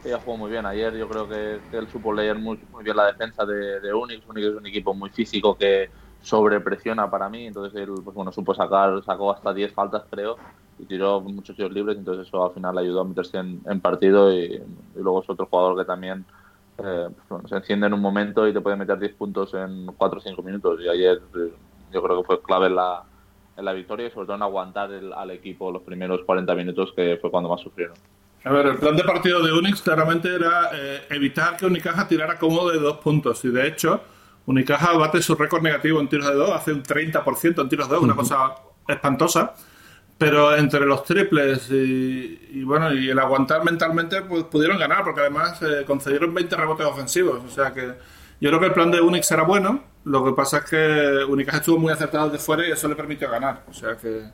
[0.00, 0.64] que ya jugó muy bien.
[0.66, 4.24] Ayer yo creo que, él supo leer muy, muy bien la defensa de, de, Unix,
[4.24, 8.54] Unix es un equipo muy físico que sobrepresiona para mí, entonces él pues bueno, supo
[8.54, 10.36] sacar, sacó hasta 10 faltas creo,
[10.78, 13.80] y tiró muchos tiros libres, entonces eso al final le ayudó a meterse en, en
[13.80, 14.62] partido y, y,
[14.94, 16.24] luego es otro jugador que también
[16.78, 19.86] eh, pues bueno, se enciende en un momento y te puede meter 10 puntos en
[19.86, 21.20] 4 o 5 minutos, y ayer
[21.92, 23.02] yo creo que fue clave en la,
[23.56, 26.92] en la victoria y sobre todo en aguantar el, al equipo los primeros 40 minutos
[26.94, 27.96] que fue cuando más sufrieron.
[28.44, 32.38] A ver, el plan de partido de Unix claramente era eh, evitar que Unicaja tirara
[32.38, 34.00] cómodo de dos puntos y de hecho
[34.46, 37.94] Unicaja bate su récord negativo en tiros de dos, hace un 30% en tiros de
[37.94, 38.54] dos, una cosa
[38.88, 39.54] espantosa.
[40.16, 45.20] Pero entre los triples y, y, bueno y el aguantar mentalmente pues pudieron ganar porque
[45.20, 47.94] además eh, concedieron 20 rebotes ofensivos, o sea que
[48.40, 51.58] yo creo que el plan de Unix era bueno, lo que pasa es que Unicaja
[51.58, 53.64] estuvo muy acertado de fuera y eso le permitió ganar.
[53.68, 54.24] O sea que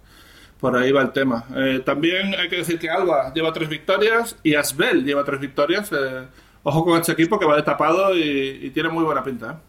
[0.60, 1.44] por ahí va el tema.
[1.54, 5.90] Eh, también hay que decir que Alba lleva tres victorias y Asbel lleva tres victorias.
[5.92, 6.26] Eh,
[6.62, 9.60] ojo con este equipo que va destapado y, y tiene muy buena pinta.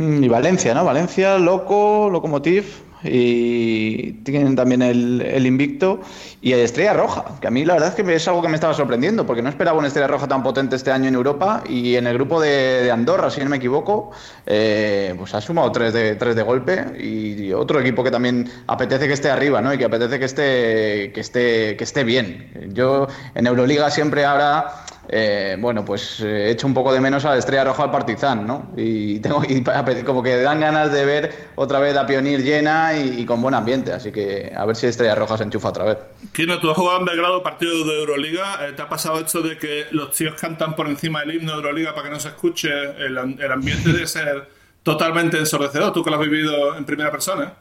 [0.00, 0.20] ¿Eh?
[0.22, 0.84] Y Valencia, ¿no?
[0.84, 2.64] Valencia, Loco, Locomotiv,
[3.02, 6.00] y tienen también el, el, invicto
[6.42, 8.54] y el Estrella Roja, que a mí la verdad es que es algo que me
[8.54, 11.96] estaba sorprendiendo, porque no esperaba una Estrella Roja tan potente este año en Europa y
[11.96, 14.10] en el grupo de, de Andorra, si no me equivoco,
[14.46, 19.06] eh, pues ha sumado tres de, tres de golpe y otro equipo que también apetece
[19.06, 19.72] que esté arriba, ¿no?
[19.72, 22.70] Y que apetece que esté, que esté, que esté bien.
[22.74, 27.24] Yo en Euroliga siempre habrá eh, bueno, pues eh, he hecho un poco de menos
[27.24, 28.72] a la Estrella Roja al Partizan, ¿no?
[28.76, 29.62] Y, tengo, y
[30.04, 33.54] como que dan ganas de ver otra vez a Pionir llena y, y, con buen
[33.54, 35.98] ambiente, así que a ver si Estrella Roja se enchufa otra vez.
[36.32, 39.58] Kino, tú has jugado en Belgrado partidos de Euroliga, eh, ¿te ha pasado esto de
[39.58, 42.70] que los tíos cantan por encima del himno de Euroliga para que no se escuche?
[42.70, 44.48] El, el ambiente de ser
[44.82, 47.54] totalmente ensordecedor, tú que lo has vivido en primera persona.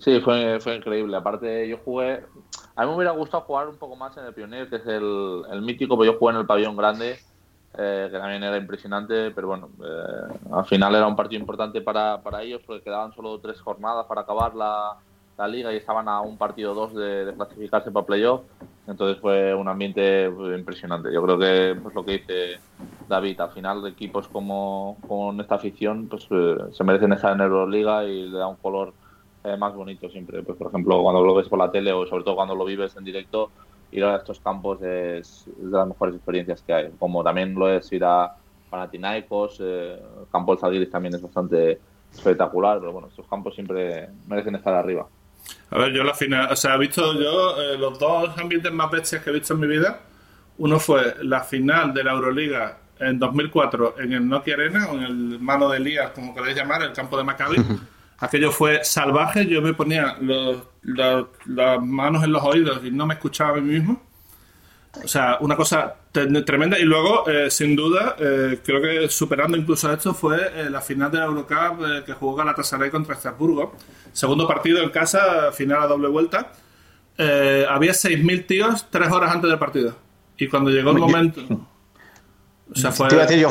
[0.00, 1.16] Sí, fue, fue increíble.
[1.16, 2.20] Aparte, yo jugué.
[2.78, 5.62] A mí me hubiera gustado jugar un poco más en el Pioneer, que es el,
[5.62, 7.18] mítico, pero yo jugué en el pabellón grande,
[7.76, 12.22] eh, que también era impresionante, pero bueno, eh, al final era un partido importante para,
[12.22, 14.96] para ellos, porque quedaban solo tres jornadas para acabar la,
[15.36, 18.42] la liga y estaban a un partido dos de, clasificarse para playoff.
[18.86, 21.12] Entonces fue un ambiente impresionante.
[21.12, 22.60] Yo creo que pues lo que dice
[23.08, 28.04] David, al final equipos como con esta afición pues eh, se merecen estar en Euroliga
[28.04, 28.92] y le da un color
[29.44, 30.42] eh, más bonito siempre.
[30.42, 32.96] Pues, por ejemplo, cuando lo ves por la tele o sobre todo cuando lo vives
[32.96, 33.50] en directo,
[33.92, 36.90] ir a estos campos es, es de las mejores experiencias que hay.
[36.98, 38.34] Como también lo es ir a
[38.68, 39.98] Panathinaikos, eh,
[40.30, 41.78] Campo del Zalgiris también es bastante
[42.12, 45.06] espectacular, pero bueno, estos campos siempre merecen estar arriba.
[45.70, 48.90] A ver, yo la final, o sea, he visto yo eh, los dos ambientes más
[48.90, 50.00] bestias que he visto en mi vida.
[50.58, 55.02] Uno fue la final de la Euroliga en 2004 en el Nokia Arena, o en
[55.02, 57.56] el mano de Elías, como queréis llamar, el campo de Maccabi.
[58.20, 63.06] Aquello fue salvaje, yo me ponía los, los, las manos en los oídos y no
[63.06, 64.02] me escuchaba a mí mismo.
[65.04, 66.78] O sea, una cosa tremenda.
[66.78, 71.10] Y luego, eh, sin duda, eh, creo que superando incluso esto fue eh, la final
[71.10, 73.76] de la Eurocup que jugó Galatasaray contra Estrasburgo.
[74.12, 76.52] Segundo partido en casa, final a doble vuelta.
[77.18, 79.96] había 6.000 tíos tres horas antes del partido.
[80.36, 81.42] Y cuando llegó el momento...
[82.70, 83.08] O sea, fue...
[83.40, 83.48] yo,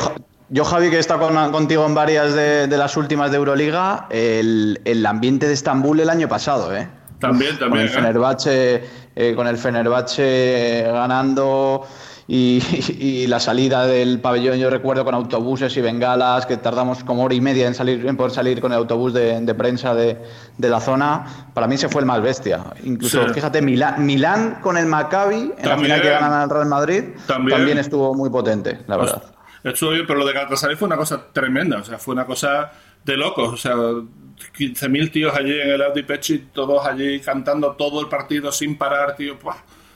[0.55, 5.47] Javi, que he estado contigo en varias de, las últimas de Euroliga, el, el ambiente
[5.47, 6.87] de Estambul el año pasado, ¿eh?
[7.19, 7.69] También, también.
[7.69, 8.83] Con el Fenerbahce,
[9.15, 11.85] eh, con el Fenerbahce ganando
[12.27, 17.33] y, la salida del pabellón, yo recuerdo con autobuses y bengalas, que tardamos como hora
[17.33, 20.17] y media en, salir, en poder salir con el autobús de, prensa de,
[20.57, 21.25] la zona.
[21.53, 22.65] Para mí se fue el más bestia.
[22.83, 27.03] Incluso, fíjate, Milán, Milán con el Maccabi, en la final que ganan al Real Madrid,
[27.25, 27.77] también.
[27.77, 29.36] estuvo muy potente, la verdad.
[29.73, 32.71] Estuvo bien, pero lo de Galatasaray fue una cosa tremenda, o sea, fue una cosa
[33.03, 38.01] de locos, o sea, 15.000 tíos allí en el Audi Pechi, todos allí cantando todo
[38.01, 39.37] el partido sin parar, tío.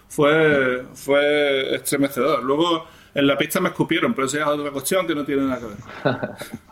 [0.08, 2.44] Fue, fue estremecedor.
[2.44, 5.60] Luego en la pista me escupieron, pero esa es otra cuestión que no tiene nada
[5.60, 5.78] que ver.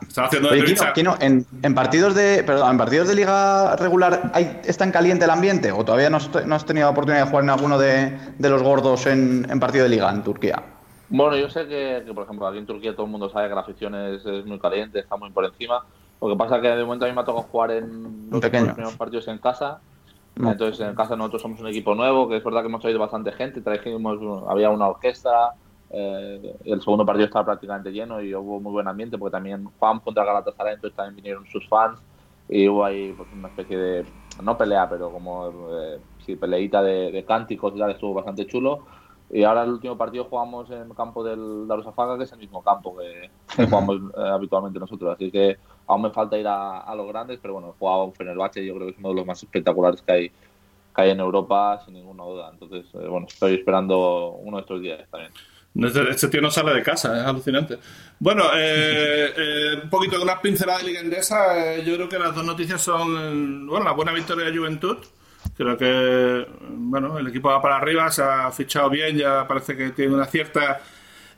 [0.07, 4.91] Estaba haciendo en, en, partidos de perdón, en partidos de liga regular hay, ¿está en
[4.91, 8.17] caliente el ambiente o todavía no, has tenido la oportunidad de jugar en alguno de,
[8.39, 10.63] los gordos en, partido de liga en Turquía?
[11.09, 13.61] Bueno, yo sé que, por ejemplo, aquí en Turquía todo el mundo sabe que la
[13.61, 15.83] afición es, es muy caliente, está muy por encima.
[16.21, 18.41] Lo que pasa es que de momento a mí me ha tocado jugar en los
[18.41, 19.79] primeros partidos en casa.
[20.35, 23.31] Entonces en casa nosotros somos un equipo nuevo, que es verdad que hemos traído bastante
[23.33, 25.53] gente, trajimos, había una orquesta,
[25.89, 30.03] eh, el segundo partido estaba prácticamente lleno y hubo muy buen ambiente porque también jugamos
[30.03, 31.99] contra Galatasaray, entonces también vinieron sus fans
[32.47, 34.05] y hubo ahí pues, una especie de,
[34.41, 38.85] no pelea, pero como eh, sí, peleita de, de cánticos y tal, estuvo bastante chulo.
[39.31, 42.63] Y ahora el último partido jugamos en el campo del Darussafaka, que es el mismo
[42.63, 43.29] campo que,
[43.65, 45.13] jugamos eh, habitualmente nosotros.
[45.13, 48.65] Así que aún me falta ir a, los grandes, pero bueno, he jugado un Fenerbahce,
[48.65, 51.79] yo creo que es uno de los más espectaculares que hay, que hay en Europa,
[51.85, 52.49] sin ninguna duda.
[52.51, 55.31] Entonces, eh, bueno, estoy esperando uno de estos días también.
[55.75, 57.77] Este, tío no sale de casa, es alucinante.
[58.17, 61.77] Bueno, eh, un poquito de una pincelada de liga endesa.
[61.77, 64.97] yo creo que las dos noticias son, bueno, la buena victoria de Juventud
[65.55, 69.89] Creo que bueno, el equipo va para arriba, se ha fichado bien, ya parece que
[69.89, 70.79] tiene una cierta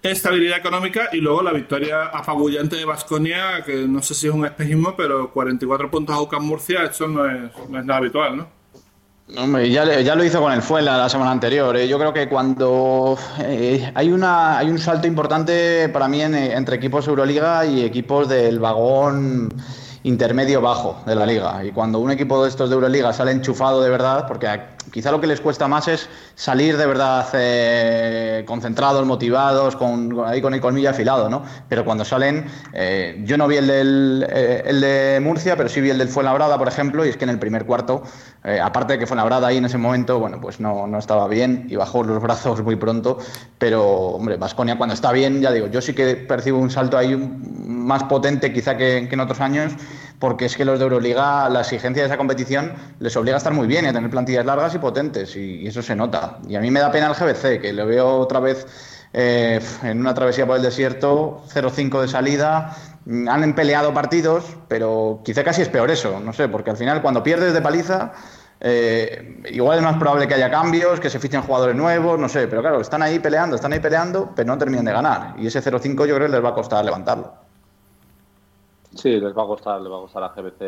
[0.01, 4.45] estabilidad económica y luego la victoria apabullante de Vasconia, que no sé si es un
[4.45, 8.61] espejismo, pero 44 puntos a UCAM Murcia, eso no es, nada habitual, ¿no?
[9.37, 11.77] Hombre, ya, ya, lo hizo con el Fuenla la semana anterior.
[11.77, 11.87] ¿eh?
[11.87, 17.07] Yo creo que cuando eh, hay, una, hay un salto importante para mí entre equipos
[17.07, 19.47] Euroliga y equipos del vagón
[20.03, 21.63] intermedio bajo de la liga.
[21.63, 24.47] Y cuando un equipo de estos de Euroliga sale enchufado de verdad, porque
[24.91, 30.41] quizá lo que les cuesta más es salir de verdad eh, concentrados, motivados, con, ahí
[30.41, 31.43] con el colmillo afilado, ¿no?
[31.69, 35.89] Pero cuando salen, eh, yo no vi el, del, eh, de Murcia, pero sí vi
[35.89, 38.03] el del Fuenlabrada, por ejemplo, y es que en el primer cuarto,
[38.63, 41.75] aparte de que Fuenlabrada ahí en ese momento, bueno, pues no, no estaba bien y
[41.75, 43.19] bajó los brazos muy pronto,
[43.57, 47.15] pero, hombre, Vasconia cuando está bien, ya digo, yo sí que percibo un salto ahí
[47.15, 49.73] más potente quizá que en otros años,
[50.21, 53.53] porque es que los de Euroliga, la exigencia de esa competición les obliga a estar
[53.53, 56.37] muy bien y a tener plantillas largas y potentes, y, eso se nota.
[56.47, 58.67] Y a mí me da pena el GBC, que lo veo otra vez
[59.13, 62.77] eh, en una travesía por el desierto, 0-5 de salida.
[63.29, 67.23] Han peleado partidos, pero quizá casi es peor eso, no sé, porque al final cuando
[67.23, 68.11] pierdes de paliza,
[68.59, 72.47] eh, igual es más probable que haya cambios, que se fichen jugadores nuevos, no sé,
[72.47, 75.33] pero claro, están ahí peleando, están ahí peleando, pero no terminan de ganar.
[75.39, 77.40] Y ese 0-5 yo creo que les va a costar levantarlo.
[78.93, 80.61] Sí, les va a costar, les va a costar a GBC.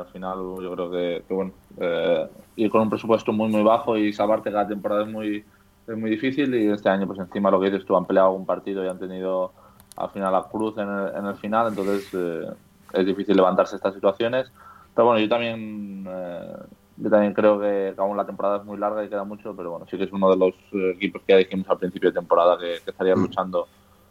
[0.00, 4.12] Al final, yo creo que, bueno, eh, ir con un presupuesto muy, muy bajo y
[4.12, 5.44] salvarte cada temporada es muy,
[5.86, 6.54] es muy difícil.
[6.54, 8.98] Y este año, pues encima lo que dices tú, han peleado un partido y han
[8.98, 9.52] tenido
[9.96, 11.68] al final la cruz en el, en el final.
[11.68, 12.50] Entonces, eh,
[12.92, 14.52] es difícil levantarse estas situaciones.
[14.94, 16.56] Pero bueno, yo también, eh,
[16.98, 19.56] yo también creo que aún la temporada es muy larga y queda mucho.
[19.56, 20.54] Pero bueno, sí que es uno de los
[20.94, 23.22] equipos que ya dijimos al principio de temporada que, que estaría mm.
[23.22, 23.68] luchando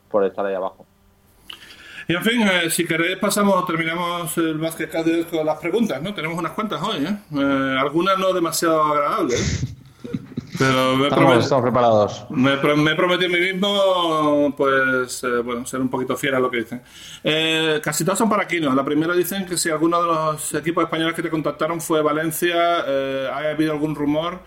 [0.10, 0.88] por estar ahí abajo.
[2.10, 4.89] Y en fin, eh, si queréis pasamos, terminamos el Basket
[5.30, 6.12] con las preguntas, ¿no?
[6.12, 7.15] Tenemos unas cuantas hoy, ¿eh?
[7.36, 9.63] eh algunas no demasiado agradables,
[10.58, 12.26] Pero me estamos, preparados.
[12.32, 16.50] Me, me, prometí a mí mismo, pues, eh, bueno, ser un poquito fiel a lo
[16.50, 16.82] que dicen.
[17.84, 18.74] casi todas son para Kino.
[18.74, 22.80] La primera dicen que si alguno de los equipos españoles que te contactaron fue Valencia,
[22.80, 24.39] ¿ha habido algún rumor?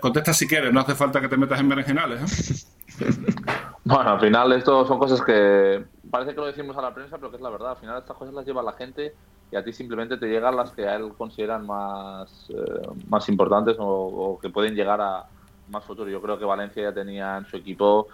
[0.00, 2.66] Contesta si quieres, no hace falta que te metas en berenjenales,
[3.84, 7.30] Bueno, al final esto son cosas que parece que lo decimos a la prensa, pero
[7.30, 7.70] que es la verdad.
[7.70, 9.14] Al final estas cosas las lleva la gente
[9.50, 13.76] y a ti simplemente te llegan las que a él consideran más, eh, más importantes
[13.78, 15.24] o, que pueden llegar a
[15.70, 16.10] más futuro.
[16.10, 18.08] Yo creo que Valencia ya tenía en su equipo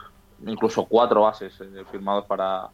[0.46, 2.68] incluso cuatro bases eh, firmados para,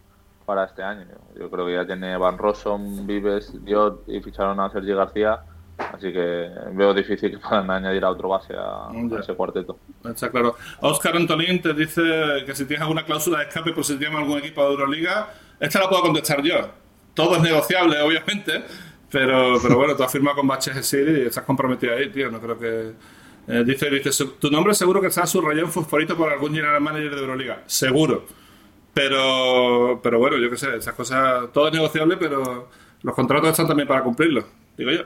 [0.45, 1.07] para este año.
[1.39, 5.41] Yo creo que ya tiene Van Rossum, Vives, Diot y ficharon a Sergio García.
[5.93, 9.78] Así que veo difícil que puedan añadir a otro base a, a ese cuarteto.
[10.05, 10.57] Está claro.
[10.81, 12.03] Oscar Antolín te dice
[12.47, 15.28] que si tienes alguna cláusula de escape por si te llama algún equipo de Euroliga,
[15.59, 16.57] esta la puedo contestar yo.
[17.14, 18.62] Todo es negociable, obviamente,
[19.11, 22.31] pero, pero bueno, tú has firmado con Baches City y estás comprometido ahí, tío.
[22.31, 22.93] No creo que.
[23.49, 26.81] eh, dice, dice, "Su- tu nombre seguro que está subrayado en fosforito por algún general
[26.81, 27.62] manager de Euroliga.
[27.66, 28.24] Seguro.
[28.95, 32.68] Pero, pero bueno, yo qué sé, esas cosas, todo es negociable, pero
[33.03, 34.45] los contratos están también para cumplirlos,
[34.76, 35.03] digo yo.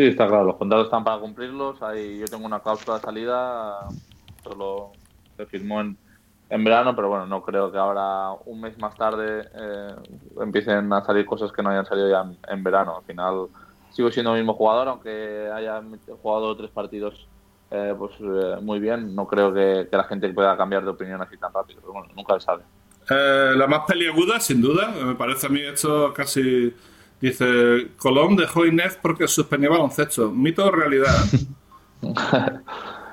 [0.00, 1.82] Sí, está claro, los contratos están para cumplirlos.
[1.82, 3.86] Hay, yo tengo una cláusula de salida,
[4.42, 4.92] solo
[5.36, 5.94] se firmó en,
[6.48, 9.94] en verano, pero bueno, no creo que ahora, un mes más tarde, eh,
[10.40, 12.96] empiecen a salir cosas que no hayan salido ya en, verano.
[12.96, 13.48] Al final,
[13.90, 15.82] sigo siendo el mismo jugador, aunque haya
[16.22, 17.28] jugado tres partidos
[17.70, 19.14] eh, pues eh, muy bien.
[19.14, 22.08] No creo que, que la gente pueda cambiar de opinión así tan rápido, pero bueno,
[22.16, 22.62] nunca se sabe.
[23.10, 24.88] Eh, la más peliaguda, sin duda.
[24.88, 26.74] Me parece a mí esto casi.
[27.20, 30.30] Dice: Colón dejó Inés porque suspendía baloncesto.
[30.30, 31.14] ¿Mito o realidad?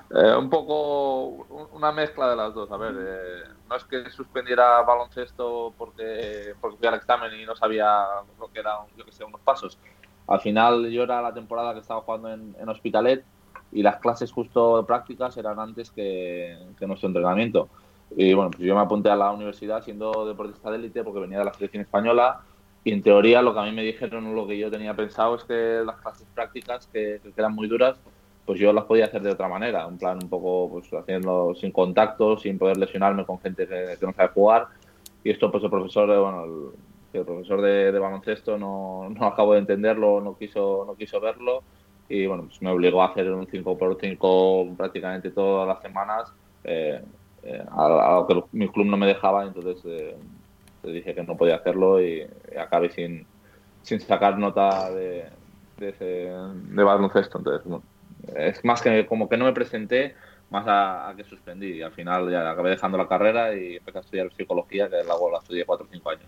[0.10, 2.72] Eh, un poco un- una mezcla de las dos.
[2.72, 7.56] A ver, eh, no es que suspendiera baloncesto porque, porque fui al examen y no
[7.58, 8.06] sabía
[8.40, 9.78] lo que eran, yo que sé, unos pasos.
[10.28, 13.26] Al final yo era la temporada que estaba jugando en, Hospitalet
[13.74, 17.68] y las clases justo prácticas eran antes que, que nuestro entrenamiento.
[18.16, 21.40] Y bueno, pues yo me apunté a la universidad siendo deportista de élite porque venía
[21.40, 22.40] de la selección española
[22.88, 25.44] y en teoría lo que a mí me dijeron, lo que yo tenía pensado es
[25.44, 27.98] que las clases prácticas, que, que eran muy duras,
[28.46, 31.74] pues yo las podía hacer de otra manera, en plan un poco pues haciendo sin
[31.74, 34.68] contacto, sin poder lesionarme con gente que, que no sabe jugar.
[35.22, 39.26] Y esto pues el profesor, eh, bueno, el, el profesor de, de baloncesto no, no
[39.26, 41.64] acabo de entenderlo, no quiso, no quiso verlo.
[42.08, 46.32] Y bueno, pues me obligó a hacer un 5x5 prácticamente todas las semanas,
[46.64, 47.02] eh,
[47.44, 50.16] eh, a, lo que mi club no me dejaba, entonces eh,
[50.88, 53.26] le dije que no podía hacerlo y, y acabé sin,
[53.84, 55.26] sin sacar nota de,
[55.78, 57.38] de, ese, de baloncesto.
[57.38, 57.84] Entonces, bueno,
[58.36, 60.16] es más que como que no me presenté,
[60.50, 61.74] más a, a que suspendí.
[61.74, 65.32] Y al final ya acabé dejando la carrera y empecé a estudiar psicología, que luego
[65.32, 66.24] la estudié 4 o 5 años.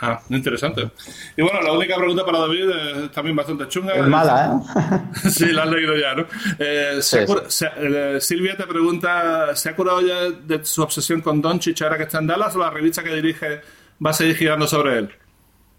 [0.00, 0.90] Ah, interesante.
[1.36, 2.70] Y bueno, la única pregunta para David
[3.04, 3.94] es también bastante chunga.
[3.94, 4.98] Es mala, ¿eh?
[5.30, 6.24] Sí, la has leído ya, ¿no?
[6.58, 10.82] Eh, se Sí, cura- se- eh, Silvia te pregunta, ¿se ha curado ya de su
[10.82, 13.60] obsesión con Doncic ahora que está en Dallas o la revista que dirige
[14.04, 15.10] va a seguir girando sobre él?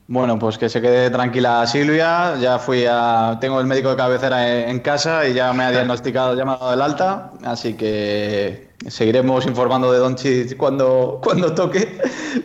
[0.08, 2.36] Bueno, pues que se quede tranquila Silvia.
[2.40, 3.38] Ya fui a.
[3.40, 6.52] Tengo el médico de cabecera en, en casa y ya me ha diagnosticado, ya me
[6.52, 7.32] ha dado el alta.
[7.46, 12.00] Así que seguiremos informando de Doncic cuando, cuando toque.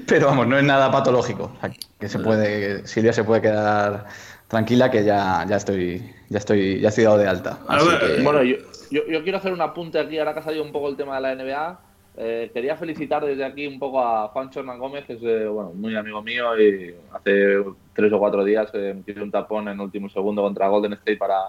[0.07, 1.51] Pero vamos, no es nada patológico.
[1.57, 4.07] O sea, que se puede, Silvia se puede quedar
[4.47, 7.59] tranquila que ya, ya estoy, ya estoy, ya estoy dado de alta.
[7.67, 8.57] Así que- Bueno, yo,
[8.91, 11.17] yo, yo quiero hacer un apunte aquí, ahora que ha salido un poco el tema
[11.17, 11.81] de la NBA.
[12.21, 15.71] Eh, quería felicitar desde aquí un poco a Juancho Hernán Gómez, que es eh, bueno,
[15.73, 17.63] muy amigo mío y hace
[17.95, 21.17] tres o cuatro días eh, metió un tapón en el último segundo contra Golden State
[21.17, 21.43] para,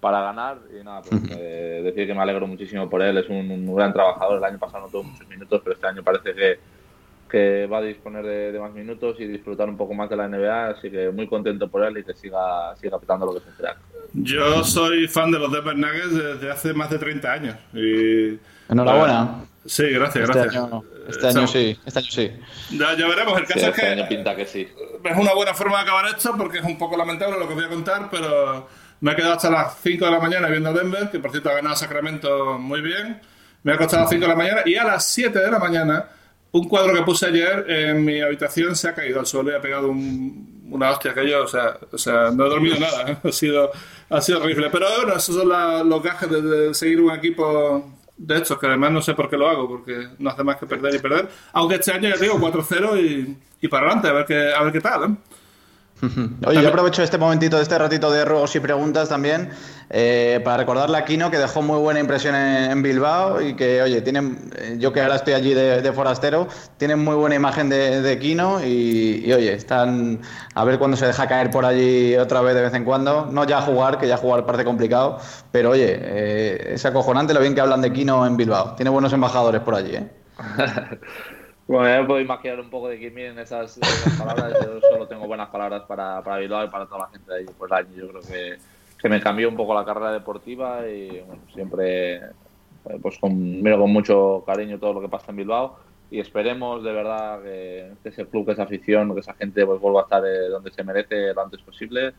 [0.00, 0.58] para ganar.
[0.68, 3.92] Y nada, pues eh, decir que me alegro muchísimo por él, es un, un gran
[3.92, 4.38] trabajador.
[4.38, 6.58] El año pasado no tuvo muchos minutos, pero este año parece que,
[7.30, 10.26] que va a disponer de, de más minutos y disfrutar un poco más de la
[10.26, 10.70] NBA.
[10.70, 13.52] Así que muy contento por él y que siga, siga petando lo que es un
[13.52, 13.78] crack.
[14.12, 17.56] Yo soy fan de los Denver Nuggets desde hace más de 30 años.
[17.72, 19.44] Y, Enhorabuena.
[19.66, 20.64] Sí, gracias, Este gracias.
[20.64, 22.32] año, este año sí, este año sí.
[22.72, 23.38] Ya, ya veremos.
[23.38, 24.68] El Sí, caso es este año que pinta que sí.
[25.04, 27.64] es una buena forma de acabar esto porque es un poco lamentable lo que voy
[27.64, 28.68] a contar, pero
[29.00, 31.54] me he quedado hasta las 5 de la mañana viendo Denver, que por cierto ha
[31.54, 33.20] ganado Sacramento muy bien.
[33.62, 35.58] Me ha costado a las 5 de la mañana y a las 7 de la
[35.58, 36.06] mañana
[36.52, 39.60] un cuadro que puse ayer en mi habitación se ha caído al suelo y ha
[39.60, 43.16] pegado un- una hostia que yo, o sea, o sea, no he dormido nada, ¿eh?
[43.28, 43.70] ha sido
[44.08, 44.70] ha sido horrible.
[44.70, 48.66] Pero bueno, esos son la- los gajes de, de seguir un equipo de estos, que
[48.66, 51.28] además no sé por qué lo hago, porque no hace más que perder y perder.
[51.52, 54.72] Aunque este año ya digo 4-0 y, y para adelante, a ver qué, a ver
[54.72, 55.04] qué tal.
[55.04, 55.16] ¿eh?
[56.46, 59.50] Oye, yo aprovecho este momentito, este ratito de ruegos y preguntas también,
[59.88, 63.80] eh, para recordarle a Kino que dejó muy buena impresión en, en Bilbao y que,
[63.80, 67.70] oye, tienen, eh, yo que ahora estoy allí de, de forastero, tienen muy buena imagen
[67.70, 70.20] de, de Kino y, y, oye, están
[70.54, 73.26] a ver cuándo se deja caer por allí otra vez de vez en cuando.
[73.30, 75.18] No ya jugar, que ya jugar parece complicado,
[75.50, 78.74] pero oye, eh, es acojonante lo bien que hablan de Kino en Bilbao.
[78.74, 80.10] Tiene buenos embajadores por allí, ¿eh?
[81.68, 83.78] Bueno, ya me puedo imaginar un poco de quién vienen esas,
[84.16, 84.54] palabras.
[84.64, 87.72] Yo solo tengo buenas palabras para, Bilbao y para toda la gente de allí el
[87.72, 87.96] año.
[87.96, 88.56] Yo creo que,
[89.00, 93.80] que me cambió un poco la carrera deportiva y bueno, siempre eh, pues con, miro
[93.80, 95.76] con mucho cariño todo lo que pasa en Bilbao
[96.08, 99.80] y esperemos de verdad que, que ese club, que esa afición, que esa gente pues
[99.80, 102.14] vuelva a estar eh, donde se merece lo antes posible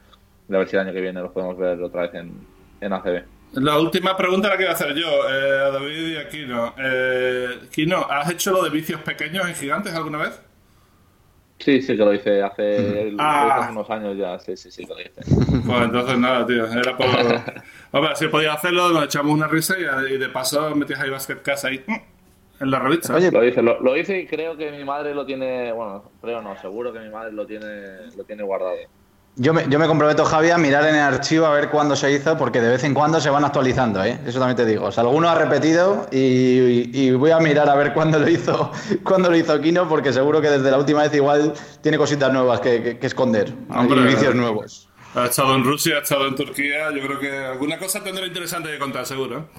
[0.50, 2.34] y a ver si el año que viene los podemos ver otra vez en,
[2.82, 3.37] en ACB.
[3.54, 6.76] La última pregunta la quiero hacer yo, eh, a David y a Kino.
[6.78, 10.40] Eh, Kino, ¿has hecho lo de vicios pequeños en gigantes alguna vez?
[11.60, 13.62] Sí, sí que lo hice hace, Ah.
[13.62, 15.22] hace unos años ya, sí, sí, sí que lo hice.
[15.66, 16.66] Pues entonces nada, tío.
[16.72, 17.08] Era por.
[17.94, 21.42] Hombre, si podías hacerlo, nos echamos una risa y, y de paso metías ahí Basket
[21.42, 23.16] Cast ahí mm, en la revista.
[23.16, 26.44] Oye, Lo hice, lo, lo hice y creo que mi madre lo tiene, bueno, creo
[26.44, 27.66] no, seguro que mi madre lo tiene,
[28.16, 28.76] lo tiene guardado.
[29.40, 32.12] Yo me, yo me comprometo, Javi, a mirar en el archivo a ver cuándo se
[32.12, 34.20] hizo, porque de vez en cuando se van actualizando, ¿eh?
[34.26, 34.86] Eso también te digo.
[34.86, 38.28] O sea, alguno ha repetido y, y- y voy a mirar a ver cuándo lo
[38.28, 38.72] hizo,
[39.04, 42.62] cuándo lo hizo Kino, porque seguro que desde la última vez igual tiene cositas nuevas
[42.62, 43.54] que, que- que esconder.
[43.70, 44.02] Hombre.
[44.06, 44.90] vicios nuevos.
[45.14, 46.92] Ha estado en Rusia, ha estado en Turquía.
[46.96, 49.50] Yo creo que alguna cosa tendrá interesante que contar, seguro.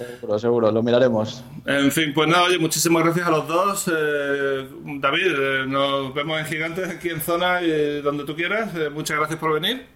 [0.00, 0.16] ¿Eh?
[0.20, 1.44] Seguro, seguro, lo miraremos.
[1.66, 3.90] En fin, pues nada, oye, muchísimas gracias a los dos.
[3.94, 4.68] Eh,
[5.00, 8.74] David, eh, nos vemos en Gigantes aquí en zona y donde tú quieras.
[8.76, 9.86] Eh, muchas gracias por venir.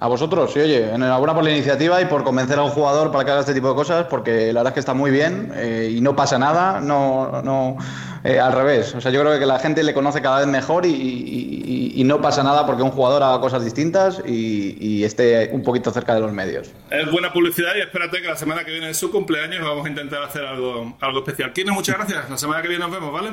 [0.00, 3.24] A vosotros, sí, oye, enhorabuena por la iniciativa y por convencer a un jugador para
[3.24, 5.92] que haga este tipo de cosas, porque la verdad es que está muy bien eh,
[5.92, 7.76] y no pasa nada, no, no,
[8.22, 8.94] eh, al revés.
[8.94, 12.00] O sea, yo creo que la gente le conoce cada vez mejor y, y- y-
[12.00, 15.90] y no pasa nada porque un jugador haga cosas distintas y, y esté un poquito
[15.90, 16.70] cerca de los medios.
[16.90, 19.88] Es buena publicidad y espérate que la semana que viene es su cumpleaños vamos a
[19.88, 21.52] intentar hacer algo, algo especial.
[21.52, 22.30] Kino, muchas gracias.
[22.30, 23.30] La semana que viene nos vemos, ¿vale?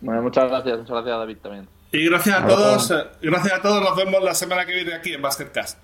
[0.00, 1.68] Bueno, muchas gracias, muchas gracias David también.
[1.92, 2.90] Y gracias a todos.
[2.90, 3.80] eh, Gracias a todos.
[3.82, 5.78] Nos vemos la semana que viene aquí en Basketcast.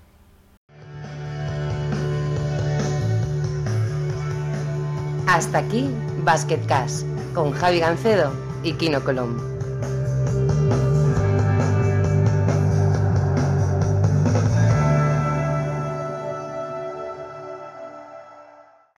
[5.27, 5.89] Hasta aquí
[6.23, 8.31] Basket Cast con Javi Gancedo
[8.63, 9.54] y Kino Colom.